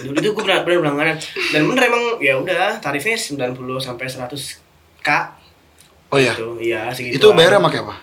dulu 0.00 0.16
itu 0.16 0.28
gue 0.30 0.42
benar 0.42 0.62
benar 0.62 0.78
berlangganan 0.78 1.16
dan 1.48 1.61
bener 1.64 1.83
emang 1.85 2.02
ya 2.18 2.35
udah 2.37 2.78
tarifnya 2.78 3.16
90 3.16 3.56
sampai 3.76 4.06
100 4.06 4.62
k 5.00 5.11
Oh 6.09 6.18
iya. 6.18 6.30
Gitu, 6.33 6.59
iya 6.61 6.90
segitu 6.90 7.16
Itu 7.16 7.30
bayarnya 7.33 7.59
pakai 7.61 7.80
apa? 7.80 7.94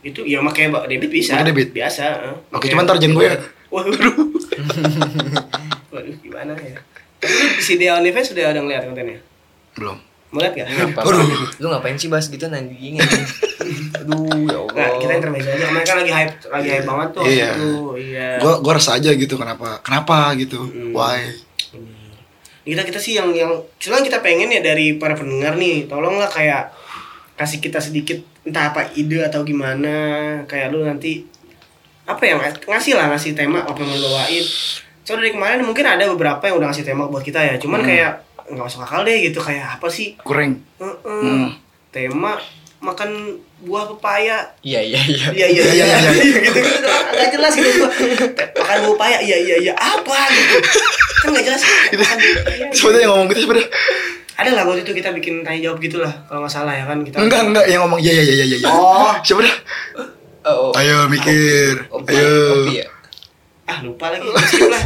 itu 0.00 0.22
ya 0.22 0.38
pakai 0.40 0.66
debit 0.88 1.10
bisa 1.12 1.34
Pakai 1.36 1.46
debit? 1.48 1.68
biasa. 1.70 2.02
Oke, 2.48 2.54
Pakai- 2.56 2.70
cuman 2.70 2.82
ntar 2.84 2.96
jangan 2.96 3.14
gue 3.14 3.24
ya. 3.24 3.34
waduh 3.68 3.94
waduh 5.92 6.16
gimana 6.18 6.52
ya 6.56 6.80
tapi 7.20 7.32
lu 7.32 7.46
di 7.52 7.62
CD 7.62 7.82
OnlyFans 7.86 8.34
sudah 8.34 8.50
ada 8.50 8.58
ngeliat 8.58 8.82
kontennya 8.82 9.20
Belum. 9.72 9.96
melihat 10.32 10.52
gak? 10.58 10.96
Apa? 10.96 11.00
Aduh. 11.04 11.28
Lu 11.60 11.66
ngapain 11.68 11.92
sih 11.94 12.08
bahas 12.08 12.26
gitu 12.26 12.40
anjing? 12.44 12.96
Aduh, 14.00 14.48
ya 14.48 14.58
Allah. 14.58 14.72
Nah, 14.74 14.88
kita 14.96 15.12
intermezzo 15.14 15.48
aja. 15.48 15.64
Kemarin 15.64 15.86
kan 15.86 15.96
lagi 16.00 16.12
hype, 16.12 16.34
lagi 16.48 16.68
hype 16.72 16.86
banget 16.88 17.08
tuh. 17.12 17.22
Iya. 17.22 17.50
Itu, 17.52 17.70
iya. 17.96 18.28
Gua 18.36 18.52
gua 18.58 18.72
rasa 18.76 18.96
aja 18.96 19.12
gitu 19.12 19.36
kenapa? 19.36 19.80
Kenapa 19.80 20.32
gitu? 20.34 20.56
Hmm. 20.58 20.92
Why? 20.92 21.20
kita 22.62 22.86
kita 22.86 22.96
sih 22.96 23.18
yang 23.18 23.34
yang 23.34 23.50
cuman 23.76 24.06
kita 24.06 24.22
pengen 24.22 24.46
ya 24.46 24.62
dari 24.62 24.94
para 24.94 25.18
pendengar 25.18 25.58
nih 25.58 25.90
tolonglah 25.90 26.30
kayak 26.30 26.70
kasih 27.34 27.58
kita 27.58 27.82
sedikit 27.82 28.22
entah 28.46 28.70
apa 28.70 28.86
ide 28.94 29.18
atau 29.18 29.42
gimana 29.42 29.90
kayak 30.46 30.70
lu 30.70 30.86
nanti 30.86 31.26
apa 32.06 32.22
ya 32.22 32.38
ngas- 32.38 32.62
ngasih 32.62 32.94
lah 32.94 33.10
ngasih 33.10 33.34
tema 33.34 33.66
apa 33.66 33.74
yang 33.74 33.90
mau 33.90 33.98
lu 33.98 34.06
bawain 34.06 34.44
so 35.02 35.12
dari 35.12 35.30
kemarin 35.30 35.60
mungkin 35.60 35.82
ada 35.82 36.06
beberapa 36.06 36.42
yang 36.42 36.56
udah 36.56 36.68
ngasih 36.68 36.84
tema 36.84 37.04
buat 37.04 37.20
kita 37.20 37.38
ya 37.38 37.54
cuman 37.56 37.80
Hmm. 37.80 37.88
kayak 37.88 38.12
nggak 38.44 38.64
masuk 38.64 38.80
akal 38.80 39.02
deh 39.02 39.18
gitu 39.20 39.38
kayak 39.38 39.76
apa 39.76 39.86
sih 39.86 40.14
Kurang. 40.18 40.58
Heeh. 40.76 40.98
Hmm. 41.02 41.48
tema 41.88 42.38
makan 42.78 43.10
buah 43.60 43.86
pepaya 43.88 44.42
Iya, 44.60 44.82
iya, 44.82 44.98
iya. 45.00 45.26
iya 45.30 45.46
iya 45.48 45.62
Iya, 45.62 45.64
iya 45.64 45.84
iya, 45.86 45.98
iya. 46.18 46.32
gitu 46.42 46.58
gitu 46.58 46.88
nggak 47.08 47.28
jelas 47.30 47.52
gitu 47.52 47.70
gua. 47.78 47.90
makan 48.56 48.76
buah 48.80 48.92
pepaya 48.92 49.18
iya 49.20 49.36
iya 49.38 49.56
iya 49.60 49.74
apa 49.74 50.18
gitu 50.28 50.58
kan 51.16 51.28
nggak 51.30 51.44
jelas 51.46 51.62
buah 51.62 52.10
pepaya. 52.10 52.66
Sebenarnya 52.72 53.00
yang 53.00 53.10
ngomong 53.12 53.28
gitu 53.28 53.40
sebenarnya 53.42 53.68
ada 54.32 54.50
lah 54.50 54.64
waktu 54.64 54.80
itu 54.82 54.92
kita 54.92 55.10
bikin 55.12 55.34
tanya 55.40 55.60
jawab 55.62 55.78
gitu 55.78 55.96
lah 55.98 56.10
kalau 56.26 56.42
nggak 56.42 56.50
salah 56.52 56.72
ya 56.72 56.82
kan 56.82 56.98
kita 57.00 57.16
enggak 57.16 57.42
enggak 57.44 57.64
yang 57.64 57.80
ngomong 57.80 58.00
iya 58.00 58.12
iya 58.12 58.24
iya 58.24 58.44
iya. 58.44 58.56
iya. 58.58 58.66
Oh. 58.66 59.14
Siapa 59.20 59.40
dah? 59.40 59.54
Oh, 60.42 60.72
oh. 60.72 60.72
Ayo 60.74 61.06
mikir. 61.06 61.86
Opi, 61.86 62.10
Ayo. 62.10 62.82
Ya? 63.72 63.78
ah 63.78 63.78
lupa 63.88 64.06
lagi 64.12 64.28
skip 64.52 64.68
lah. 64.68 64.84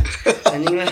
Anjing 0.54 0.76
lah. 0.78 0.90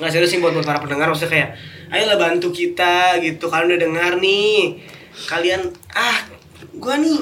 Nggak 0.00 0.10
serius 0.16 0.30
sih 0.32 0.40
buat, 0.40 0.56
buat 0.56 0.64
para 0.64 0.80
pendengar 0.80 1.12
maksudnya 1.12 1.28
kayak 1.28 1.48
ayolah 1.92 2.16
bantu 2.16 2.48
kita 2.48 3.20
gitu. 3.20 3.52
Kalian 3.52 3.76
udah 3.76 3.80
dengar 3.84 4.12
nih. 4.16 4.80
Kalian 5.28 5.68
ah 5.92 6.24
gua 6.80 6.96
nih 6.96 7.20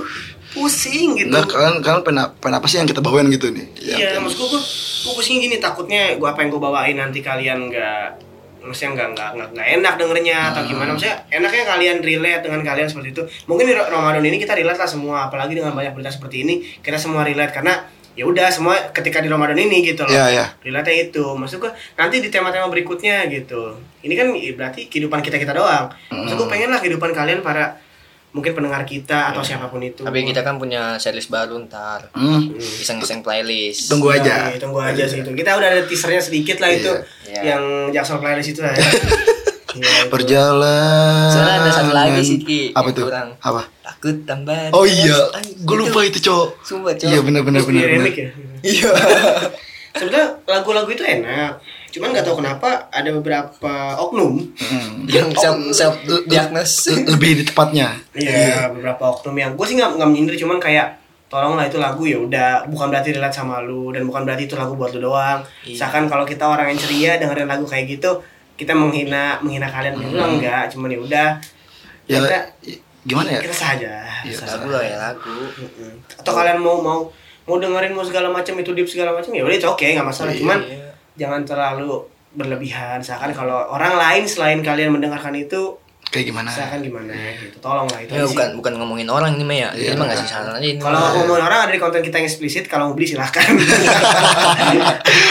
pusing 0.54 1.18
gitu. 1.18 1.28
Enggak 1.28 1.50
kalian 1.50 1.82
kalian 1.82 2.02
pengen, 2.06 2.26
pengen 2.38 2.54
apa 2.62 2.66
sih 2.70 2.78
yang 2.78 2.88
kita 2.88 3.02
bawain 3.02 3.26
gitu 3.28 3.50
nih? 3.50 3.66
iya 3.82 4.16
maksud 4.22 4.38
gua, 4.38 4.48
gua 4.56 4.62
gua 5.04 5.12
pusing 5.18 5.42
gini 5.42 5.58
takutnya 5.58 6.14
gua 6.16 6.32
apa 6.32 6.46
yang 6.46 6.50
gua 6.54 6.70
bawain 6.70 6.96
nanti 6.96 7.20
kalian 7.20 7.68
nggak 7.68 8.28
maksudnya 8.58 8.90
nggak 8.94 9.08
nggak 9.14 9.30
nggak 9.38 9.48
nggak 9.54 9.68
enak 9.80 9.94
dengernya 9.98 10.38
atau 10.52 10.62
gimana. 10.62 10.94
Maksudnya 10.94 11.16
enaknya 11.32 11.64
kalian 11.66 11.96
relate 12.04 12.42
dengan 12.46 12.60
kalian 12.62 12.88
seperti 12.90 13.08
itu. 13.16 13.22
Mungkin 13.48 13.64
di 13.64 13.74
Ramadan 13.74 14.22
ini 14.22 14.36
kita 14.38 14.54
relate 14.54 14.78
lah 14.78 14.90
semua 14.90 15.16
apalagi 15.26 15.56
dengan 15.56 15.72
banyak 15.74 15.92
berita 15.96 16.12
seperti 16.12 16.46
ini 16.46 16.54
kita 16.84 17.00
semua 17.00 17.24
relate. 17.24 17.50
Karena 17.54 17.74
ya 18.18 18.26
udah 18.26 18.50
semua 18.50 18.90
ketika 18.90 19.22
di 19.22 19.30
Ramadan 19.30 19.54
ini 19.54 19.86
gitu 19.86 20.02
loh 20.02 20.10
Iya, 20.10 20.26
iya. 20.28 20.46
relate 20.60 20.90
itu 20.90 21.22
maksud 21.32 21.62
gua 21.62 21.70
nanti 21.94 22.18
di 22.18 22.26
tema-tema 22.26 22.66
berikutnya 22.66 23.30
gitu 23.30 23.78
ini 24.02 24.12
kan 24.12 24.26
berarti 24.52 24.90
kehidupan 24.90 25.22
kita 25.22 25.38
kita 25.38 25.54
doang 25.54 25.86
maksud 26.10 26.34
gua 26.34 26.50
pengen 26.50 26.68
lah 26.68 26.82
kehidupan 26.82 27.14
kalian 27.14 27.40
para 27.40 27.78
mungkin 28.28 28.52
pendengar 28.52 28.84
kita 28.84 29.32
atau 29.32 29.40
siapa 29.40 29.70
pun 29.70 29.80
itu 29.80 30.04
Tapi 30.04 30.20
kita 30.20 30.42
kan 30.42 30.60
punya 30.60 31.00
series 31.00 31.32
baru 31.32 31.64
ntar. 31.64 32.12
Hmm. 32.12 32.52
Iseng-iseng 32.60 33.24
playlist. 33.24 33.88
Tunggu 33.88 34.12
aja. 34.12 34.52
Iya, 34.52 34.60
tunggu 34.60 34.84
aja 34.84 35.00
sih 35.08 35.24
itu. 35.24 35.32
Kita 35.32 35.56
udah 35.56 35.64
ada 35.64 35.82
teasernya 35.88 36.20
sedikit 36.20 36.60
lah 36.60 36.68
itu 36.68 36.92
Iya. 37.24 37.56
yang 37.56 37.62
Jackson 37.88 38.20
playlist 38.20 38.52
itu 38.52 38.60
lah 38.60 38.76
ya. 38.76 38.84
Iya, 39.78 39.94
itu. 40.00 40.10
Perjalanan. 40.10 41.28
Soalnya 41.28 41.54
ada 41.56 41.70
satu 41.70 41.92
lagi 41.92 42.20
sih, 42.20 42.38
Ki, 42.38 42.60
Apa 42.70 42.88
tuh? 42.90 43.06
kurang. 43.06 43.34
Apa? 43.38 43.62
Takut 43.80 44.16
tambah. 44.22 44.70
Oh 44.70 44.82
iya, 44.82 45.16
gue 45.56 45.76
lupa 45.78 46.00
itu 46.02 46.18
cowok. 46.20 46.48
Sumpah, 46.60 46.92
cowok. 46.92 47.08
Iya 47.08 47.20
benar 47.20 47.42
benar 47.42 47.62
benar. 47.62 47.82
remake 47.88 48.18
ya. 48.18 48.28
Iya. 48.60 48.90
Sebenarnya 49.98 50.26
lagu-lagu 50.44 50.86
itu 50.86 51.02
enak. 51.02 51.58
Cuman 51.88 52.12
nggak 52.12 52.22
tahu 52.22 52.36
kenapa 52.38 52.86
ada 52.88 53.10
beberapa 53.10 53.72
oknum. 53.98 54.44
Hmm. 54.54 55.08
yang 55.08 55.32
self 55.32 55.56
self 55.72 55.94
diagnos. 56.24 56.86
Le- 56.86 57.08
Lebih 57.08 57.30
di 57.38 57.44
tepatnya. 57.44 57.96
Iya, 58.12 58.70
beberapa 58.70 59.08
oknum 59.08 59.34
yang 59.34 59.56
gue 59.56 59.64
sih 59.64 59.74
nggak 59.74 59.96
nggak 59.96 60.06
menyindir 60.06 60.36
cuman 60.36 60.60
kayak 60.60 61.00
tolonglah 61.28 61.64
itu 61.64 61.76
lagu 61.76 62.04
ya 62.04 62.16
udah 62.16 62.64
bukan 62.64 62.88
berarti 62.88 63.12
relate 63.12 63.36
sama 63.36 63.60
lu 63.60 63.92
dan 63.92 64.04
bukan 64.04 64.24
berarti 64.24 64.44
itu 64.44 64.54
lagu 64.54 64.72
buat 64.72 64.92
lu 64.92 65.02
doang. 65.02 65.42
Iya. 65.60 65.74
Misalkan 65.74 66.06
kalau 66.06 66.22
kita 66.22 66.44
orang 66.44 66.70
yang 66.70 66.78
ceria 66.78 67.16
dengerin 67.16 67.44
lagu 67.44 67.64
kayak 67.64 67.88
gitu, 67.90 68.20
kita 68.58 68.74
menghina 68.74 69.38
menghina 69.38 69.64
kalian 69.64 69.94
itu 69.96 70.12
lah 70.12 70.28
enggak, 70.28 70.62
cuman 70.68 70.90
ya 70.90 70.98
udah 71.00 71.28
Ya 72.04 72.18
kita 72.18 72.38
gimana 73.04 73.28
ya? 73.30 73.40
kita 73.40 73.54
saja. 73.54 73.92
Iya, 74.20 74.36
Lagu 74.42 74.68
lah 74.68 74.82
ya 74.82 74.96
lagu. 74.98 75.36
Atau 76.10 76.32
kalian 76.34 76.58
mau 76.58 76.76
mau 76.78 77.06
mau 77.44 77.56
dengerin 77.56 77.92
mau 77.92 78.02
segala 78.02 78.28
macam 78.28 78.54
itu 78.54 78.72
deep 78.72 78.84
segala 78.84 79.12
macam 79.12 79.30
ya 79.30 79.40
udah 79.40 79.54
itu 79.54 79.64
oke 79.66 79.86
nggak 79.86 80.04
masalah 80.04 80.32
Iya. 80.32 80.40
cuman 80.42 80.58
Iya. 80.60 80.88
jangan 81.16 81.40
terlalu 81.44 82.04
berlebihan 82.30 82.98
misalkan 82.98 83.32
kalau 83.32 83.56
orang 83.68 83.94
lain 83.94 84.24
selain 84.24 84.60
kalian 84.60 84.90
mendengarkan 84.90 85.32
itu 85.32 85.72
Kayak 86.08 86.24
gimana? 86.26 86.48
misalkan 86.48 86.80
gimana 86.80 87.12
gitu 87.36 87.56
tolong 87.60 87.84
lah 87.84 88.00
itu 88.00 88.10
Ya 88.10 88.24
bukan 88.24 88.48
bukan 88.56 88.72
ngomongin 88.76 89.08
orang 89.08 89.36
ini 89.36 89.44
mah 89.44 89.56
ya. 89.56 89.68
Iya, 89.70 89.92
Ini 89.92 89.94
mah 89.94 90.02
bukan. 90.02 90.08
ngasih 90.10 90.26
saran 90.26 90.52
aja 90.52 90.64
ini. 90.66 90.80
kalau 90.80 90.96
mah. 90.96 91.10
ngomongin 91.14 91.42
orang 91.44 91.58
ada 91.60 91.72
di 91.72 91.78
konten 91.78 92.00
kita 92.00 92.16
yang 92.16 92.26
eksplisit 92.26 92.64
kalau 92.64 92.88
mau 92.88 92.94
beli 92.94 93.06
silahkan 93.06 93.44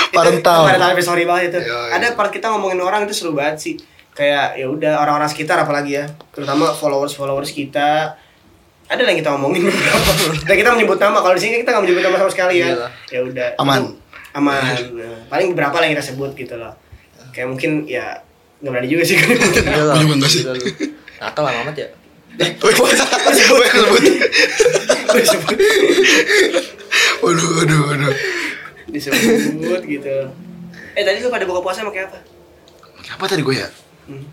Parental. 0.10 0.60
parental 0.64 0.90
episode 0.92 1.22
banget 1.24 1.44
itu 1.50 1.60
Iya, 1.62 1.78
iya. 1.84 1.96
ada 1.96 2.06
part 2.14 2.30
kita 2.30 2.48
ngomongin 2.48 2.80
orang 2.80 3.04
itu 3.04 3.14
seru 3.14 3.34
banget 3.34 3.58
sih 3.60 3.74
kayak 4.14 4.54
ya 4.56 4.66
udah 4.66 4.98
orang-orang 4.98 5.30
sekitar 5.30 5.58
apalagi 5.58 5.94
ya 5.96 6.06
terutama 6.30 6.70
followers 6.72 7.14
followers 7.14 7.50
kita 7.50 8.18
ada 8.88 9.02
yang 9.04 9.14
kita 9.16 9.30
omongin 9.32 9.66
beberapa 9.66 10.10
dan 10.48 10.56
kita 10.56 10.70
menyebut 10.74 10.98
nama 10.98 11.20
kalau 11.20 11.34
di 11.34 11.42
sini 11.42 11.62
kita 11.62 11.70
nggak 11.70 11.84
menyebut 11.84 12.04
nama 12.04 12.18
sama 12.18 12.32
sekali 12.32 12.56
ya 12.58 12.70
ya 13.10 13.20
udah 13.22 13.50
Aman. 13.58 13.94
Aman 14.34 14.74
paling 15.28 15.54
beberapa 15.54 15.76
lah 15.76 15.86
yang 15.86 15.94
kita 15.94 16.06
sebut 16.08 16.34
gitu 16.34 16.58
loh 16.58 16.74
kayak 17.30 17.46
mungkin 17.48 17.86
ya 17.86 18.26
nggak 18.58 18.72
berani 18.74 18.88
juga 18.90 19.04
sih 19.06 19.16
kan 19.16 19.28
Iya. 19.30 19.82
Gua 19.86 20.00
juga 20.00 20.14
enggak 20.18 20.32
sih. 20.32 20.42
Atau 21.18 21.42
lama 21.42 21.60
amat 21.66 21.76
ya. 21.78 21.88
Gue 22.38 22.70
sebut. 22.70 22.90
disebut 25.18 25.58
Waduh, 27.22 27.50
waduh, 27.58 27.80
waduh. 27.90 28.14
disebut 28.88 29.82
gitu 29.84 30.16
eh 30.94 31.04
tadi 31.04 31.20
lu 31.20 31.30
pada 31.30 31.46
buka 31.46 31.62
puasa 31.62 31.84
pakai 31.84 32.08
apa 32.08 32.18
Apa 33.08 33.26
tadi 33.26 33.42
gue 33.42 33.56
ya? 33.56 33.68
Hmm. 34.10 34.26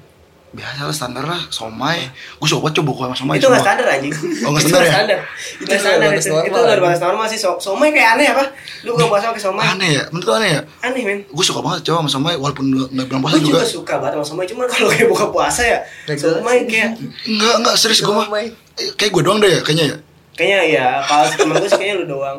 Biasa 0.55 0.81
lah 0.81 0.95
standar 0.95 1.25
lah, 1.25 1.43
somai. 1.49 2.07
Gue 2.37 2.47
coba 2.49 2.71
coba 2.71 2.87
buku 2.87 3.01
sama 3.03 3.17
somai 3.17 3.37
itu 3.37 3.45
nggak 3.45 3.59
standar 3.61 3.87
anjing 3.89 4.15
Oh, 4.41 4.51
nggak 4.51 4.63
standar 4.63 4.81
ya? 4.81 4.93
standar 4.93 5.19
itu 5.19 5.27
Itu 5.57 5.67
nggak 5.67 5.81
standar 5.81 6.09
batas 6.09 6.23
itu 6.23 6.31
normal, 6.31 6.47
itu 6.47 6.59
luar 6.61 6.79
batas 6.81 7.01
normal 7.01 7.25
sih 7.27 7.37
so 7.37 7.51
somai 7.59 7.91
kayak 7.91 8.09
aneh 8.15 8.29
apa 8.29 8.45
lu 8.81 8.95
buka 8.95 9.07
puasa 9.09 9.25
pakai 9.29 9.43
somai 9.43 9.65
Aneh 9.67 9.91
ya? 9.93 10.03
Menurut 10.09 10.31
aneh 10.37 10.51
ya? 10.53 10.61
aneh 10.81 11.03
men 11.03 11.19
Gue 11.27 11.43
suka 11.43 11.59
banget 11.59 11.81
coba 11.85 11.97
sama 11.99 12.11
somai 12.13 12.35
walaupun 12.35 12.65
nggak 12.67 12.89
nggak 12.89 13.07
bilang 13.09 13.21
puasa 13.21 13.35
gue 13.35 13.43
juga 13.45 13.59
juga. 13.59 13.67
suka 13.69 13.95
banget 13.99 14.13
sama 14.15 14.27
somai 14.27 14.45
cuman 14.47 14.65
kalau 14.69 14.89
kayak 14.89 15.09
buka 15.11 15.27
puasa 15.29 15.63
ya 15.63 15.79
Nggak 16.07 16.17
somai 16.21 16.59
kayak 16.65 16.89
Enggak, 17.25 17.55
enggak 17.59 17.75
serius 17.75 18.01
gue 18.01 18.13
mah. 18.13 18.27
Eh, 18.33 18.51
Kayak 18.93 19.11
gue 19.11 19.23
doang 19.23 19.39
deh 19.39 19.49
ya, 19.49 19.61
kayaknya 19.61 19.87
ya. 19.89 19.97
kayaknya 20.33 20.61
ya 20.69 20.87
kalau 21.03 21.27
temen 21.29 21.55
gue 21.57 21.67
sih 21.67 21.77
kayaknya 21.77 21.97
lu 21.97 22.07
doang 22.09 22.39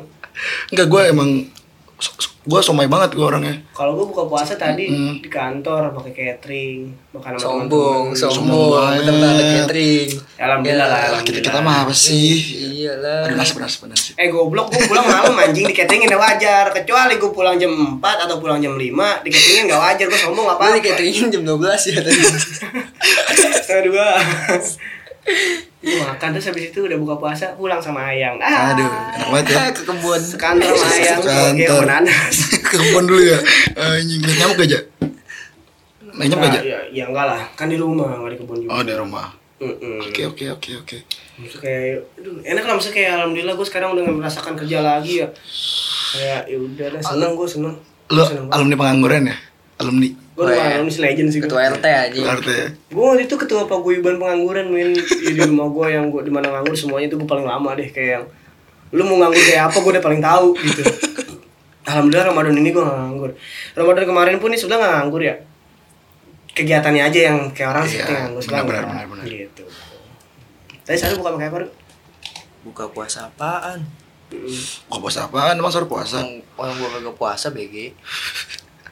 Enggak, 0.69 0.88
gue 0.88 1.01
emang 1.06 1.30
gue 2.45 2.60
somai 2.62 2.86
banget 2.86 3.10
gue 3.12 3.21
orangnya. 3.21 3.58
kalau 3.71 3.97
gue 3.97 4.05
buka 4.05 4.23
puasa 4.23 4.53
tadi 4.53 4.86
Mm. 4.86 5.17
di 5.17 5.27
kantor 5.27 5.89
pakai 5.91 6.13
catering 6.13 6.93
makan 7.10 7.31
sama 7.34 7.41
Sombong, 7.41 8.03
teman-teman. 8.08 8.15
Sombong 8.15 8.36
sombong. 8.38 8.69
banget. 8.71 8.99
Bener-bener 9.01 9.29
ada 9.31 9.45
catering. 9.58 10.08
Alhamdulillah 10.38 10.88
lah, 10.88 10.99
Ya, 10.99 11.10
Lah, 11.10 11.21
kita 11.21 11.39
kita 11.41 11.60
mah 11.60 11.77
apa 11.81 11.93
sih? 11.95 12.29
Iyalah. 12.77 13.25
Aduh 13.25 13.36
nasib 13.36 13.58
nasib 13.58 13.81
nasib. 13.88 14.13
Eh 14.15 14.29
goblok 14.29 14.69
gue 14.69 14.86
pulang 14.86 15.03
malam 15.03 15.34
anjing 15.36 15.65
di 15.65 15.73
cateringin 15.73 16.05
ya 16.05 16.17
wajar 16.17 16.69
Kecuali 16.71 17.17
gue 17.17 17.31
pulang 17.31 17.55
jam 17.55 17.71
4 17.97 17.99
atau 17.99 18.38
pulang 18.38 18.60
jam 18.60 18.73
5 18.73 18.86
Di 19.21 19.29
cateringin 19.29 19.65
gak 19.65 19.81
wajar 19.81 20.05
gue 20.05 20.19
sombong 20.19 20.47
apa 20.47 20.62
Lu 20.63 20.73
di 20.75 20.84
cateringin 20.84 21.27
jam 21.27 21.41
12 21.41 21.58
ya 21.88 21.99
tadi. 21.99 22.21
Setengah 23.58 23.84
dua 23.84 24.08
Gua 24.15 24.60
makan 25.85 26.29
terus 26.33 26.47
habis 26.49 26.73
itu 26.73 26.79
udah 26.85 26.97
buka 26.97 27.15
puasa 27.17 27.53
pulang 27.53 27.77
sama 27.77 28.09
ayang 28.09 28.38
ah, 28.41 28.73
Aduh, 28.73 28.89
enak 28.89 29.27
banget 29.29 29.45
ya. 29.53 29.63
Ke 29.69 29.83
kebun. 29.85 30.21
Sekantor 30.21 30.73
sama 30.73 30.93
ayang 30.97 31.21
kebun 31.21 31.85
nanas 31.85 32.35
Ke 32.61 32.75
kebun 32.77 33.03
dulu 33.05 33.21
ya. 33.21 33.39
Anjing, 33.77 34.21
naik 34.21 34.38
nyamuk 34.41 34.59
aja. 34.65 34.79
Naik 36.15 36.27
nyamuk 36.33 36.45
aja. 36.49 36.59
Nah, 36.59 36.63
ya, 36.65 36.79
ya 36.89 37.03
enggak 37.09 37.25
lah 37.29 37.41
Kan 37.53 37.69
di 37.69 37.77
rumah 37.77 38.09
gak 38.09 38.33
di 38.33 38.38
kebun 38.41 38.57
juga 38.65 38.71
Oh, 38.73 38.81
di 38.81 38.93
rumah. 38.97 39.27
Oke, 39.55 40.27
oke, 40.27 40.45
oke, 40.51 40.71
oke. 40.83 40.97
Maksudnya 41.39 41.63
kayak 41.63 42.03
aduh, 42.19 42.35
enak 42.43 42.63
lah 42.67 42.73
maksudnya 42.75 42.95
kayak 42.95 43.11
alhamdulillah 43.19 43.53
gue 43.55 43.67
sekarang 43.67 43.89
udah 43.95 44.03
merasakan 44.07 44.53
kerja 44.59 44.77
lagi 44.83 45.23
ya 45.23 45.27
kayak 46.15 46.41
ya 46.47 46.57
udah 46.59 46.88
lah 46.95 47.01
seneng 47.03 47.31
gue 47.35 47.47
seneng 47.47 47.75
Lo 48.11 48.23
alumni 48.53 48.75
pengangguran 48.77 49.31
ya? 49.31 49.35
Alumni. 49.81 50.09
Gue 50.35 50.37
Oh, 50.37 50.45
udah 50.45 50.51
iya. 50.53 50.75
alumni 50.75 50.91
legend 51.01 51.29
sih 51.29 51.39
Ketua 51.39 51.61
RT 51.71 51.85
aja. 51.85 52.11
Ya. 52.11 52.35
gue 52.67 52.99
waktu 53.01 53.23
itu 53.23 53.35
ketua 53.35 53.63
paguyuban 53.63 54.15
pengangguran 54.15 54.67
men 54.67 54.91
di 54.91 55.01
di 55.31 55.39
rumah 55.39 55.65
gue 55.65 55.87
yang 55.89 56.11
gue 56.11 56.21
di 56.21 56.29
mana 56.29 56.51
nganggur 56.51 56.75
semuanya 56.75 57.07
itu 57.07 57.15
gue 57.15 57.23
paling 57.25 57.43
lama 57.43 57.71
deh 57.73 57.87
kayak 57.87 58.11
yang 58.13 58.25
lu 58.91 59.01
mau 59.01 59.17
nganggur 59.17 59.39
kayak 59.41 59.63
apa 59.65 59.77
gue 59.77 59.91
udah 59.91 60.03
paling 60.03 60.21
tahu 60.21 60.47
gitu 60.57 60.83
alhamdulillah 61.85 62.27
ramadan 62.27 62.55
ini 62.57 62.69
gue 62.69 62.81
gak 62.81 62.97
nganggur 62.97 63.31
ramadan 63.73 64.03
kemarin 64.05 64.35
pun 64.35 64.49
nih 64.49 64.59
sebelah 64.59 64.77
gak 64.77 64.93
nganggur 64.97 65.21
ya 65.21 65.35
kegiatannya 66.51 67.03
aja 67.05 67.19
yang 67.25 67.39
kayak 67.49 67.69
orang 67.69 67.83
Iya, 67.83 67.91
seperti 67.93 68.11
nganggur 68.13 68.41
sebelah 68.41 68.61
benar, 68.61 68.75
enggak. 68.81 68.87
benar, 68.87 69.05
benar. 69.07 69.25
gitu 69.25 69.63
tadi 70.81 70.97
saya 70.97 71.15
buka 71.15 71.29
pakai 71.31 71.47
apa? 71.47 71.57
Buka 72.61 72.83
puasa 72.87 73.19
apaan? 73.25 73.79
Kok 74.85 74.99
puasa 74.99 75.25
apaan? 75.25 75.53
Emang 75.53 75.69
sahur 75.69 75.85
puasa? 75.85 76.21
Orang, 76.55 76.75
gua 76.75 76.89
kagak 76.91 77.13
puasa 77.13 77.47
BG. 77.49 77.93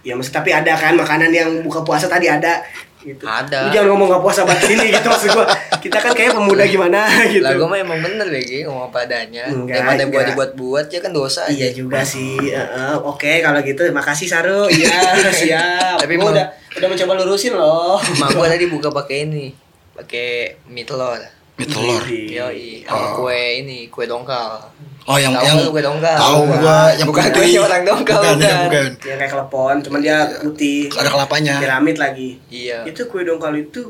Ya 0.04 0.13
mesti 0.13 0.30
tapi 0.30 0.52
ada 0.52 0.76
kan 0.76 0.94
makanan 0.94 1.32
yang 1.32 1.50
buka 1.63 1.80
puasa 1.82 2.06
tadi 2.06 2.28
ada 2.28 2.60
gitu 3.00 3.24
Ada. 3.24 3.68
lu 3.68 3.70
jangan 3.70 3.88
ngomong 3.92 4.08
gak 4.10 4.24
puasa 4.24 4.42
banget 4.44 4.80
ini 4.80 4.88
gitu 4.89 5.08
maksud 5.08 5.30
gue 5.32 5.46
kita 5.84 5.98
kan 6.00 6.12
kayak 6.12 6.32
pemuda 6.32 6.63
gimana 6.63 7.04
gitu 7.28 7.44
Lah 7.44 7.52
gua 7.54 7.68
mah 7.68 7.76
emang 7.78 8.00
bener 8.00 8.24
BG 8.26 8.63
ngomong 8.63 8.88
apa 8.88 9.04
adanya. 9.04 9.44
Enggak, 9.44 9.84
Daripada 9.84 10.04
buat 10.08 10.26
dibuat-buat 10.32 10.86
ya 10.88 11.00
kan 11.00 11.12
dosa 11.12 11.44
Iya 11.46 11.68
aja. 11.68 11.76
juga 11.76 12.00
sih. 12.00 12.39
Heeh, 12.39 12.96
Oke 13.04 13.44
kalau 13.44 13.60
gitu 13.60 13.84
makasih 13.92 14.24
Saru. 14.24 14.72
Iya 14.72 15.20
siap. 15.28 16.00
Tapi 16.00 16.16
Gua 16.16 16.32
udah 16.32 16.48
udah 16.80 16.88
mencoba 16.88 17.12
lurusin 17.20 17.52
loh. 17.52 18.00
Mak 18.00 18.30
gua 18.32 18.48
tadi 18.48 18.72
buka 18.72 18.88
pakai 18.88 19.28
ini. 19.28 19.52
Pakai 19.92 20.56
mie 20.66 20.88
telur. 20.88 21.20
Mie 21.54 21.68
telur. 21.68 22.02
Yoi, 22.04 22.82
sama 22.82 22.98
Oh. 22.98 23.10
kue 23.22 23.38
ini, 23.60 23.86
kue 23.88 24.06
dongkal. 24.06 24.58
Oh, 25.04 25.18
yang 25.18 25.32
Tahu 25.32 25.46
yang 25.46 25.58
kue 25.70 25.82
dongkal? 25.82 26.18
Tahu 26.18 26.39
Bukan. 26.44 26.58
gua 26.58 26.80
yang 26.92 27.08
Bukan 27.08 27.24
putih. 27.24 27.36
kuenya 27.36 27.60
orang 27.62 27.82
dongkal, 27.84 28.18
Bukan, 28.18 28.34
bukan. 28.34 28.42
ya, 28.44 28.56
bukan. 28.63 28.86
Yang 29.04 29.18
kayak 29.20 29.32
kelepon, 29.32 29.76
cuman 29.82 30.00
dia 30.00 30.18
putih. 30.39 30.80
Ada 30.89 31.10
kelapanya. 31.10 31.54
Piramid 31.60 31.98
lagi. 31.98 32.30
Iya. 32.48 32.80
Itu 32.84 33.02
kue 33.06 33.22
dongkal 33.22 33.54
itu 33.60 33.82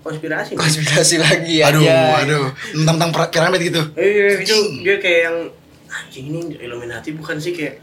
konspirasi. 0.00 0.52
Konspirasi 0.54 1.16
lagi 1.18 1.56
Aduh, 1.60 1.82
aja. 1.82 2.20
aduh. 2.20 2.46
Tentang 2.74 3.10
piramid 3.26 3.60
gitu. 3.64 3.80
Eh 3.94 4.38
itu 4.38 4.56
dia 4.82 4.96
kayak 4.96 5.20
yang 5.24 5.36
anjing 5.88 6.26
ini 6.28 6.40
Illuminati 6.58 7.10
bukan 7.10 7.40
sih 7.40 7.50
kayak 7.50 7.80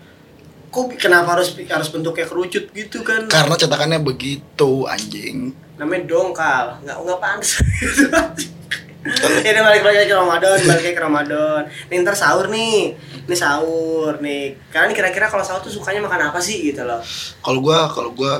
kok 0.69 0.85
kenapa 0.95 1.33
harus 1.33 1.57
harus 1.57 1.89
bentuknya 1.89 2.23
kerucut 2.23 2.69
gitu 2.69 3.01
kan 3.01 3.25
Karena 3.25 3.53
cetakannya 3.55 3.97
begitu 3.99 4.85
anjing. 4.85 5.49
namanya 5.73 6.05
dongkal 6.05 6.77
nggak 6.79 6.97
nggak 6.99 7.19
pantas 7.19 7.57
udah 9.43 9.63
balik 9.67 9.83
lagi 9.83 10.07
ke 10.07 10.15
Ramadan 10.15 10.57
balik 10.63 10.83
lagi 10.83 10.95
ke 10.95 11.03
Ramadan 11.03 11.61
nih 11.91 11.97
ntar 12.07 12.15
sahur 12.15 12.47
nih 12.47 12.95
ini 13.27 13.35
sahur 13.35 14.15
nih 14.23 14.55
kalian 14.71 14.95
kira-kira 14.95 15.27
kalau 15.27 15.43
sahur 15.43 15.59
tuh 15.59 15.71
sukanya 15.71 15.99
makan 15.99 16.31
apa 16.31 16.39
sih 16.39 16.71
gitu 16.71 16.87
loh 16.87 17.03
Kalau 17.43 17.59
gua 17.59 17.91
kalau 17.91 18.15
gua 18.15 18.39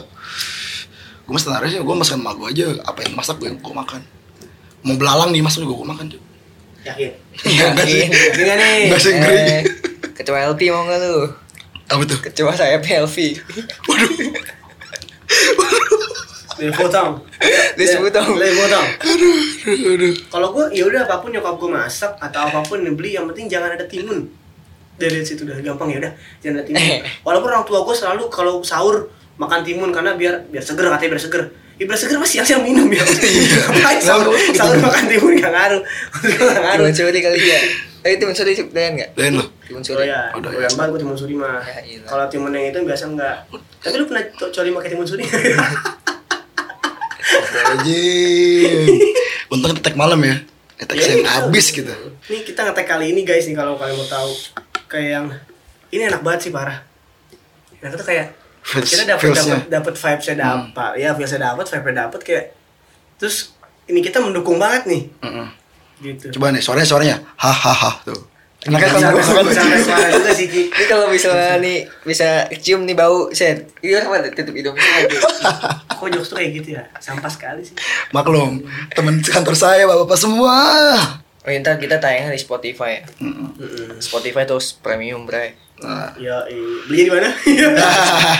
gua 1.28 1.34
mesti 1.36 1.52
sih 1.68 1.80
gua 1.84 1.96
masakan 2.00 2.24
emak 2.24 2.34
gua 2.40 2.48
aja 2.52 2.66
apa 2.88 3.00
yang 3.04 3.14
masak 3.16 3.36
gua 3.40 3.48
yang 3.52 3.60
gua 3.60 3.76
makan. 3.84 4.02
Mau 4.84 4.96
belalang 5.00 5.32
dimasak 5.32 5.64
juga 5.64 5.84
gua 5.84 5.88
makan 5.96 6.06
tuh. 6.16 6.22
yakin 6.84 7.12
Iya 7.48 7.66
sih? 7.80 8.04
yakin 8.12 8.44
nggak 8.44 8.58
nih 8.60 8.80
Enggak 8.92 9.02
sih 9.04 9.12
ngeri. 9.16 9.40
Eh, 9.40 9.62
kecoa 10.20 10.40
LP 10.52 10.62
mau 10.72 10.84
nggak 10.84 11.00
lu? 11.00 11.16
Apa 11.92 12.04
tuh? 12.08 12.20
Kecoa 12.24 12.52
saya 12.56 12.80
LP. 12.80 13.40
Nih, 13.40 14.32
Dari 16.64 16.72
potong. 16.74 17.10
Dari 17.76 17.96
potong. 18.00 18.28
Dari 18.34 18.54
potong. 18.54 18.86
Kalau 20.26 20.48
gue 20.50 20.66
ya 20.72 20.84
udah 20.84 21.02
apa 21.04 21.16
pun 21.18 21.30
nyokap 21.30 21.56
gue 21.56 21.70
masak 21.70 22.12
atau 22.18 22.40
apa 22.42 22.60
pun 22.62 22.80
yang 22.80 22.96
beli 22.96 23.14
yang 23.14 23.28
penting 23.28 23.48
jangan 23.48 23.72
ada 23.72 23.84
timun. 23.84 24.32
Dari 24.94 25.20
situ 25.22 25.44
udah 25.44 25.60
gampang 25.60 25.90
ya 25.90 25.98
udah 26.00 26.12
jangan 26.40 26.56
ada 26.58 26.66
timun. 26.66 26.82
Walaupun 27.26 27.50
orang 27.50 27.64
tua 27.64 27.84
gue 27.84 27.92
selalu 27.94 28.24
kalau 28.30 28.62
sahur 28.62 29.08
makan 29.36 29.60
timun 29.62 29.90
karena 29.90 30.14
biar 30.14 30.48
biar 30.48 30.62
seger 30.62 30.88
katanya 30.88 31.12
biar 31.12 31.22
seger. 31.22 31.44
Ya 31.74 31.84
biar 31.84 31.98
seger 31.98 32.16
masih 32.16 32.40
siang 32.40 32.62
minum 32.62 32.86
ya. 32.88 33.02
Ngapain 33.74 34.00
sahur, 34.00 34.30
sahur 34.54 34.78
makan 34.80 35.04
timun 35.06 35.34
gak 35.36 35.50
ngaruh. 35.50 35.82
Gak 36.22 36.62
ngaruh. 36.62 36.86
Timun 36.86 36.94
suri 36.94 37.20
kali 37.20 37.40
ya. 37.44 37.60
Eh 38.04 38.16
timun 38.16 38.32
suri 38.32 38.54
doyan 38.54 38.94
nggak? 38.94 39.10
Dan 39.16 39.40
lo. 39.40 39.46
Timun 39.64 39.80
Oh 39.80 39.88
suri. 39.88 40.06
ya, 40.06 40.30
Udah, 40.32 40.52
doyan 40.52 40.70
banget 40.70 41.02
timun 41.02 41.16
suri 41.16 41.34
mah. 41.34 41.58
Ya, 41.60 41.80
iyalah. 41.82 42.06
Kalau 42.06 42.26
timun 42.30 42.52
yang 42.52 42.70
itu 42.70 42.78
biasa 42.80 43.04
enggak. 43.10 43.36
Tapi 43.80 43.96
lu 43.96 44.06
pernah 44.06 44.24
co- 44.30 44.52
coli 44.52 44.70
pakai 44.70 44.90
timun 44.92 45.08
suri? 45.08 45.24
Anjing. 47.74 48.88
Untung 49.52 49.74
tag 49.80 49.96
malam 49.98 50.20
ya. 50.22 50.36
Tag 50.84 51.00
Iya, 51.00 51.22
yang 51.22 51.28
habis 51.30 51.72
gitu. 51.72 51.94
Nih 52.28 52.42
kita 52.44 52.68
ngetek 52.68 52.88
kali 52.90 53.16
ini 53.16 53.24
guys 53.24 53.48
nih 53.48 53.56
kalau 53.56 53.80
kalian 53.80 53.96
mau 53.96 54.08
tahu. 54.10 54.32
Kayak 54.92 55.10
yang 55.10 55.26
ini 55.94 56.02
enak 56.10 56.22
banget 56.22 56.50
sih 56.50 56.52
parah. 56.52 56.84
Nah 57.80 57.88
itu 57.92 58.04
kayak 58.04 58.28
kita 58.64 59.04
dapat 59.06 59.32
dapat 59.32 59.60
dapat 59.68 59.94
vibes-nya 59.96 60.36
dapat. 60.40 60.92
Ya 61.00 61.10
vibes-nya 61.16 61.42
dapat, 61.54 61.66
vibe-nya 61.72 61.96
dapat 62.08 62.20
kayak 62.24 62.46
terus 63.20 63.56
ini 63.88 64.00
kita 64.04 64.20
mendukung 64.20 64.60
banget 64.60 64.88
nih. 64.90 65.02
Mm-mm. 65.24 65.48
Gitu. 66.04 66.36
Coba 66.36 66.52
nih 66.52 66.60
suaranya 66.60 66.88
suaranya 66.88 67.18
hahaha 67.40 68.04
tuh. 68.04 68.33
Enak 68.64 68.80
kan 68.80 68.90
Sampai 68.96 69.24
sama 69.24 69.52
suara 69.84 70.08
juga 70.08 70.32
sih 70.32 70.48
Ki. 70.48 70.72
Ini 70.72 70.86
kalau 70.88 71.12
misalnya 71.12 71.60
nih 71.60 71.84
bisa 72.08 72.48
cium 72.64 72.88
nih 72.88 72.96
bau 72.96 73.28
set. 73.36 73.68
Iya 73.84 74.08
apa 74.08 74.32
tutup 74.32 74.56
hidung 74.56 74.76
aja. 74.76 75.20
Kok 75.92 76.08
jokes 76.08 76.32
tuh 76.32 76.40
kayak 76.40 76.52
gitu 76.64 76.80
ya? 76.80 76.84
Sampah 76.98 77.28
sekali 77.28 77.68
sih. 77.68 77.76
Maklum, 78.16 78.64
teman 78.96 79.20
kantor 79.20 79.56
saya 79.56 79.84
bapak-bapak 79.84 80.16
semua. 80.16 80.56
Oh, 81.44 81.52
ntar 81.52 81.76
kita 81.76 82.00
tayangnya 82.00 82.32
di 82.32 82.40
Spotify 82.40 83.04
ya. 83.04 83.06
Mm-mm. 83.20 84.00
Spotify 84.00 84.48
terus 84.48 84.80
premium, 84.80 85.28
Bray. 85.28 85.60
Nah, 85.84 86.16
Ya, 86.16 86.40
eh, 86.48 86.56
belinya 86.88 87.04
di 87.04 87.12
mana? 87.12 87.30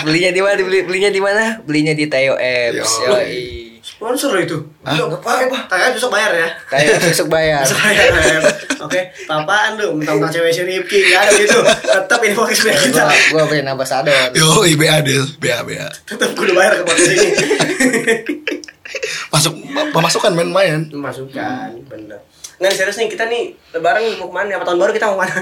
belinya 0.08 0.30
di 0.32 0.40
mana? 0.40 0.56
Beli, 0.56 0.78
belinya 0.88 1.10
di 1.12 1.20
mana? 1.20 1.44
Belinya 1.60 1.92
di 1.92 2.08
Tayo 2.08 2.40
Apps. 2.40 2.92
Yo. 3.04 3.12
Yoi. 3.12 3.63
Sponsor 3.94 4.34
lo 4.34 4.40
itu. 4.42 4.58
Hah? 4.82 4.98
Yuk, 4.98 5.16
apa? 5.16 5.70
Kalian 5.70 5.94
besok 5.94 6.10
bayar 6.10 6.34
ya. 6.34 6.48
Tayo 6.66 6.98
besok 6.98 7.28
bayar. 7.30 7.62
Besok 7.64 7.78
bayar. 7.78 8.06
Em. 8.10 8.42
Oke, 8.84 9.00
papaan 9.24 9.78
lu? 9.78 9.96
Mentang-mentang 9.96 10.34
cewek 10.34 10.50
si 10.50 10.60
Rifki, 10.60 10.98
gak 11.08 11.24
ada 11.24 11.32
gitu. 11.32 11.58
Tetap 11.64 12.18
ini 12.20 12.34
punya 12.36 12.52
kita. 12.52 13.02
gua 13.06 13.16
gua 13.32 13.42
brand 13.48 13.68
ambassador. 13.70 14.12
yo 14.34 14.66
IBA 14.66 15.00
Del, 15.00 15.24
BA 15.38 15.62
BA. 15.64 15.88
Tetap 16.04 16.36
kudu 16.36 16.52
bayar 16.52 16.76
ke 16.76 16.84
podcast 16.84 17.14
ini. 17.14 17.28
Masuk 19.32 19.52
pemasukan 19.94 20.32
main-main. 20.34 20.84
Masukkan, 20.92 21.72
bener. 21.88 22.20
Nggak 22.54 22.72
serius 22.74 22.98
nih, 22.98 23.08
kita 23.08 23.24
nih 23.26 23.50
lebaran 23.72 24.04
mau 24.18 24.30
ke 24.30 24.34
mana? 24.34 24.58
Apa 24.58 24.64
tahun 24.68 24.78
baru 24.78 24.92
kita 24.92 25.06
mau 25.10 25.16
ke 25.16 25.20
mana? 25.24 25.38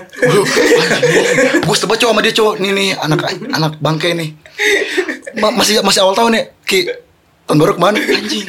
Gue 1.60 1.76
tebak 1.76 1.98
cowok 1.98 2.12
sama 2.14 2.20
dia 2.22 2.32
cowok 2.32 2.54
nih 2.56 2.70
nih 2.72 2.88
anak 2.96 3.20
anak 3.52 3.72
bangke 3.80 4.16
nih. 4.16 4.32
Ma- 5.36 5.52
masih 5.52 5.82
masih 5.82 6.00
awal 6.04 6.14
tahun 6.14 6.38
ya, 6.38 6.42
Ki. 6.64 6.88
Tahun 7.46 7.58
baru 7.58 7.72
ke 7.76 7.80
mana? 7.80 7.98
Anjing. 7.98 8.46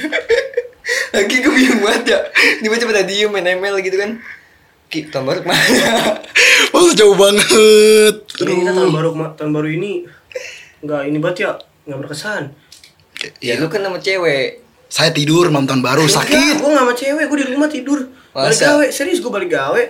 Lagi 1.13 1.35
gue 1.39 1.53
bingung 1.53 1.81
banget 1.81 2.03
ya. 2.09 2.19
Tiba-tiba 2.59 2.89
pada 2.91 3.03
diem 3.05 3.29
main 3.29 3.45
ML 3.45 3.75
gitu 3.81 3.97
kan. 3.97 4.19
Ki, 4.89 5.09
tahun 5.09 5.25
baru 5.25 5.39
ke 5.43 5.47
mana? 5.49 5.63
Oh 6.73 6.89
jauh 6.89 7.13
banget. 7.13 7.45
Ini 8.41 8.51
kita 8.65 8.71
tahun 8.73 8.89
baru 8.89 9.09
tahun 9.37 9.51
baru 9.53 9.69
ini 9.69 10.09
nggak 10.81 11.01
ini 11.05 11.17
banget 11.21 11.37
ya, 11.45 11.51
nggak 11.85 11.99
berkesan. 12.01 12.49
Ya 13.45 13.61
lu 13.61 13.69
kan 13.69 13.85
sama 13.85 14.01
cewek. 14.01 14.65
Saya 14.89 15.13
tidur 15.13 15.53
malam 15.53 15.69
tahun 15.69 15.85
baru 15.85 16.09
sakit. 16.09 16.57
Gue 16.57 16.69
nggak 16.73 16.85
sama 16.89 16.93
cewek, 16.97 17.25
gue 17.29 17.37
di 17.45 17.47
rumah 17.53 17.69
tidur. 17.69 18.09
Balik 18.33 18.57
Masa? 18.57 18.65
gawe, 18.73 18.85
serius 18.89 19.21
gue 19.21 19.29
balik 19.29 19.53
gawe. 19.53 19.81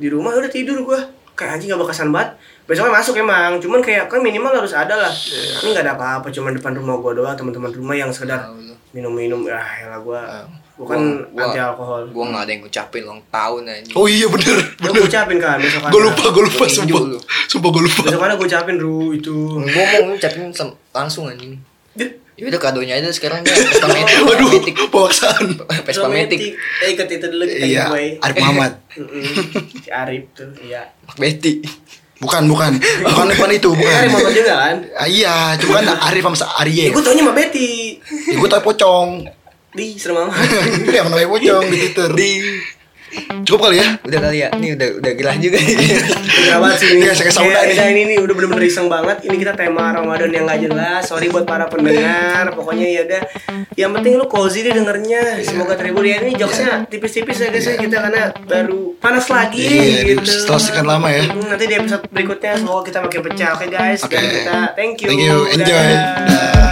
Di 0.00 0.08
rumah 0.08 0.32
udah 0.32 0.48
tidur 0.48 0.80
gue. 0.80 1.00
Kayak 1.36 1.60
anjing 1.60 1.68
gak 1.68 1.80
berkesan 1.84 2.08
banget. 2.08 2.30
Besoknya 2.62 2.92
masuk 2.92 3.14
emang, 3.16 3.58
cuman 3.58 3.78
kayak 3.78 4.06
kan 4.06 4.18
minimal 4.18 4.54
harus 4.54 4.72
ada 4.72 4.94
lah. 4.94 5.10
Ini 5.10 5.68
nggak 5.68 5.82
ada 5.82 5.94
apa-apa, 5.94 6.28
cuman 6.28 6.52
depan 6.52 6.72
rumah 6.72 6.96
gue 6.96 7.12
doang, 7.16 7.32
teman-teman 7.32 7.70
rumah 7.70 7.92
yang 7.92 8.08
sekedar 8.08 8.38
minum-minum. 8.90 9.42
Ah, 9.46 9.60
ya 9.76 9.96
gue, 9.96 10.20
gue 10.72 10.86
kan 10.86 10.96
Gua- 10.96 11.26
gua- 11.28 11.44
anti 11.44 11.58
alkohol. 11.58 12.02
Gua 12.08 12.24
nggak 12.28 12.42
ada 12.42 12.50
yang 12.50 12.60
ngucapin 12.62 13.02
ulang 13.02 13.22
tahun 13.28 13.62
aja. 13.66 13.92
Oh 13.92 14.06
iya 14.06 14.26
bener 14.26 14.56
bener. 14.78 15.02
ucapin 15.02 15.36
kan 15.36 15.58
besok 15.58 15.80
Gue 15.86 16.00
lupa 16.02 16.24
gue 16.28 16.42
lupa 16.44 16.56
Gua 16.56 16.66
tinju 16.66 16.94
sumpah. 16.94 17.20
Sumpah 17.46 17.68
gue 17.70 17.82
lupa. 17.82 18.00
Besoknya 18.04 18.34
gue 18.34 18.46
ucapin 18.46 18.76
ru 18.76 18.96
itu. 19.10 19.36
Gua 19.58 19.84
mau 19.84 20.02
ngucapin 20.08 20.42
langsung 20.90 21.24
anjing. 21.26 21.58
Dia- 21.92 22.14
Ya 22.32 22.48
udah 22.48 22.58
kadonya 22.58 22.96
aja 22.96 23.12
sekarang 23.12 23.44
ya. 23.44 23.52
Vespa 23.52 23.86
Matic. 23.92 24.24
Waduh, 24.24 24.50
paksaan. 24.88 25.46
Vespa 25.84 26.08
Matic. 26.08 26.40
Eh 26.80 26.88
ikut 26.90 27.04
itu 27.06 27.26
dulu 27.28 27.44
kita 27.44 27.60
Iya, 27.60 27.84
giveaway. 27.86 28.08
Arif 28.18 28.34
Muhammad. 28.40 28.72
Si 29.84 29.90
Arif 29.92 30.24
tuh, 30.32 30.48
iya. 30.58 30.88
Betty. 31.14 31.60
Bukan, 32.22 32.42
bukan. 32.46 32.72
Bukan 33.02 33.26
bukan 33.34 33.50
itu, 33.50 33.70
bukan. 33.74 33.90
Arif 33.98 34.10
Muhammad 34.14 34.34
juga 34.38 34.54
kan? 34.54 34.76
Ah, 34.94 35.08
iya, 35.10 35.34
cuma 35.58 35.82
kan 35.82 35.86
Arif 36.06 36.22
sama 36.22 36.36
Ya, 36.38 36.48
Arye. 36.62 36.86
gue 36.94 37.02
taunya 37.02 37.22
sama 37.26 37.34
Betty. 37.34 37.70
Ya, 38.30 38.36
gue 38.38 38.48
tau 38.48 38.62
pocong. 38.62 39.08
Di, 39.74 39.86
serem 39.98 40.22
amat. 40.28 40.36
Yang 40.96 41.06
namanya 41.10 41.28
pocong 41.28 41.64
di 41.66 41.76
Twitter. 41.82 42.10
Di. 42.14 42.30
Cukup 43.42 43.68
kali 43.68 43.76
ya? 43.78 43.88
Udah 44.00 44.18
kali 44.20 44.38
ya. 44.38 44.48
Ini 44.52 44.68
udah 44.72 44.88
udah 44.98 45.12
gerah 45.12 45.36
juga. 45.36 45.58
Udah 45.58 46.56
banget 46.58 46.76
sih 46.78 46.88
ini. 46.90 47.00
Iya, 47.02 47.12
saya 47.12 47.30
sauna 47.30 47.50
Kayak 47.50 47.60
nih. 47.60 47.70
kita 47.70 47.84
ini 47.86 48.02
nih 48.06 48.18
udah 48.18 48.34
bener-bener 48.34 48.64
iseng 48.64 48.86
banget. 48.86 49.16
Ini 49.22 49.36
kita 49.36 49.52
tema 49.52 49.84
Ramadan 49.90 50.30
yang 50.30 50.44
gak 50.44 50.60
jelas. 50.60 51.02
Sorry 51.04 51.26
buat 51.26 51.44
para 51.44 51.66
pendengar. 51.66 52.52
Pokoknya 52.52 52.86
ya 52.86 53.00
udah. 53.02 53.22
Yang 53.72 53.90
penting 53.94 54.12
lu 54.14 54.26
cozy 54.26 54.60
deh 54.62 54.72
dengernya. 54.72 55.42
Semoga 55.42 55.74
terhibur 55.74 56.02
ya. 56.02 56.20
Ini 56.20 56.32
jokesnya 56.34 56.86
tipis-tipis 56.86 57.36
ya 57.38 57.48
guys 57.48 57.64
ya 57.64 57.74
kita 57.76 57.96
karena 58.00 58.22
baru 58.42 58.94
panas 58.96 59.26
lagi 59.26 59.60
Iya, 59.62 60.16
gitu. 60.16 60.24
setelah 60.24 60.60
sekian 60.60 60.86
lama 60.86 61.08
ya. 61.08 61.22
Hmm, 61.26 61.46
Nanti 61.46 61.64
di 61.66 61.74
episode 61.74 62.02
berikutnya 62.08 62.52
semoga 62.56 62.82
kita 62.84 62.98
makin 63.00 63.20
pecah. 63.22 63.48
Oke 63.52 63.66
guys. 63.68 64.00
Oke. 64.00 64.14
Dan 64.14 64.24
kita 64.26 64.56
thank 64.72 64.96
you. 64.98 65.08
Thank 65.08 65.20
you. 65.20 65.36
Enjoy. 65.50 65.88
Dadah. 65.92 66.70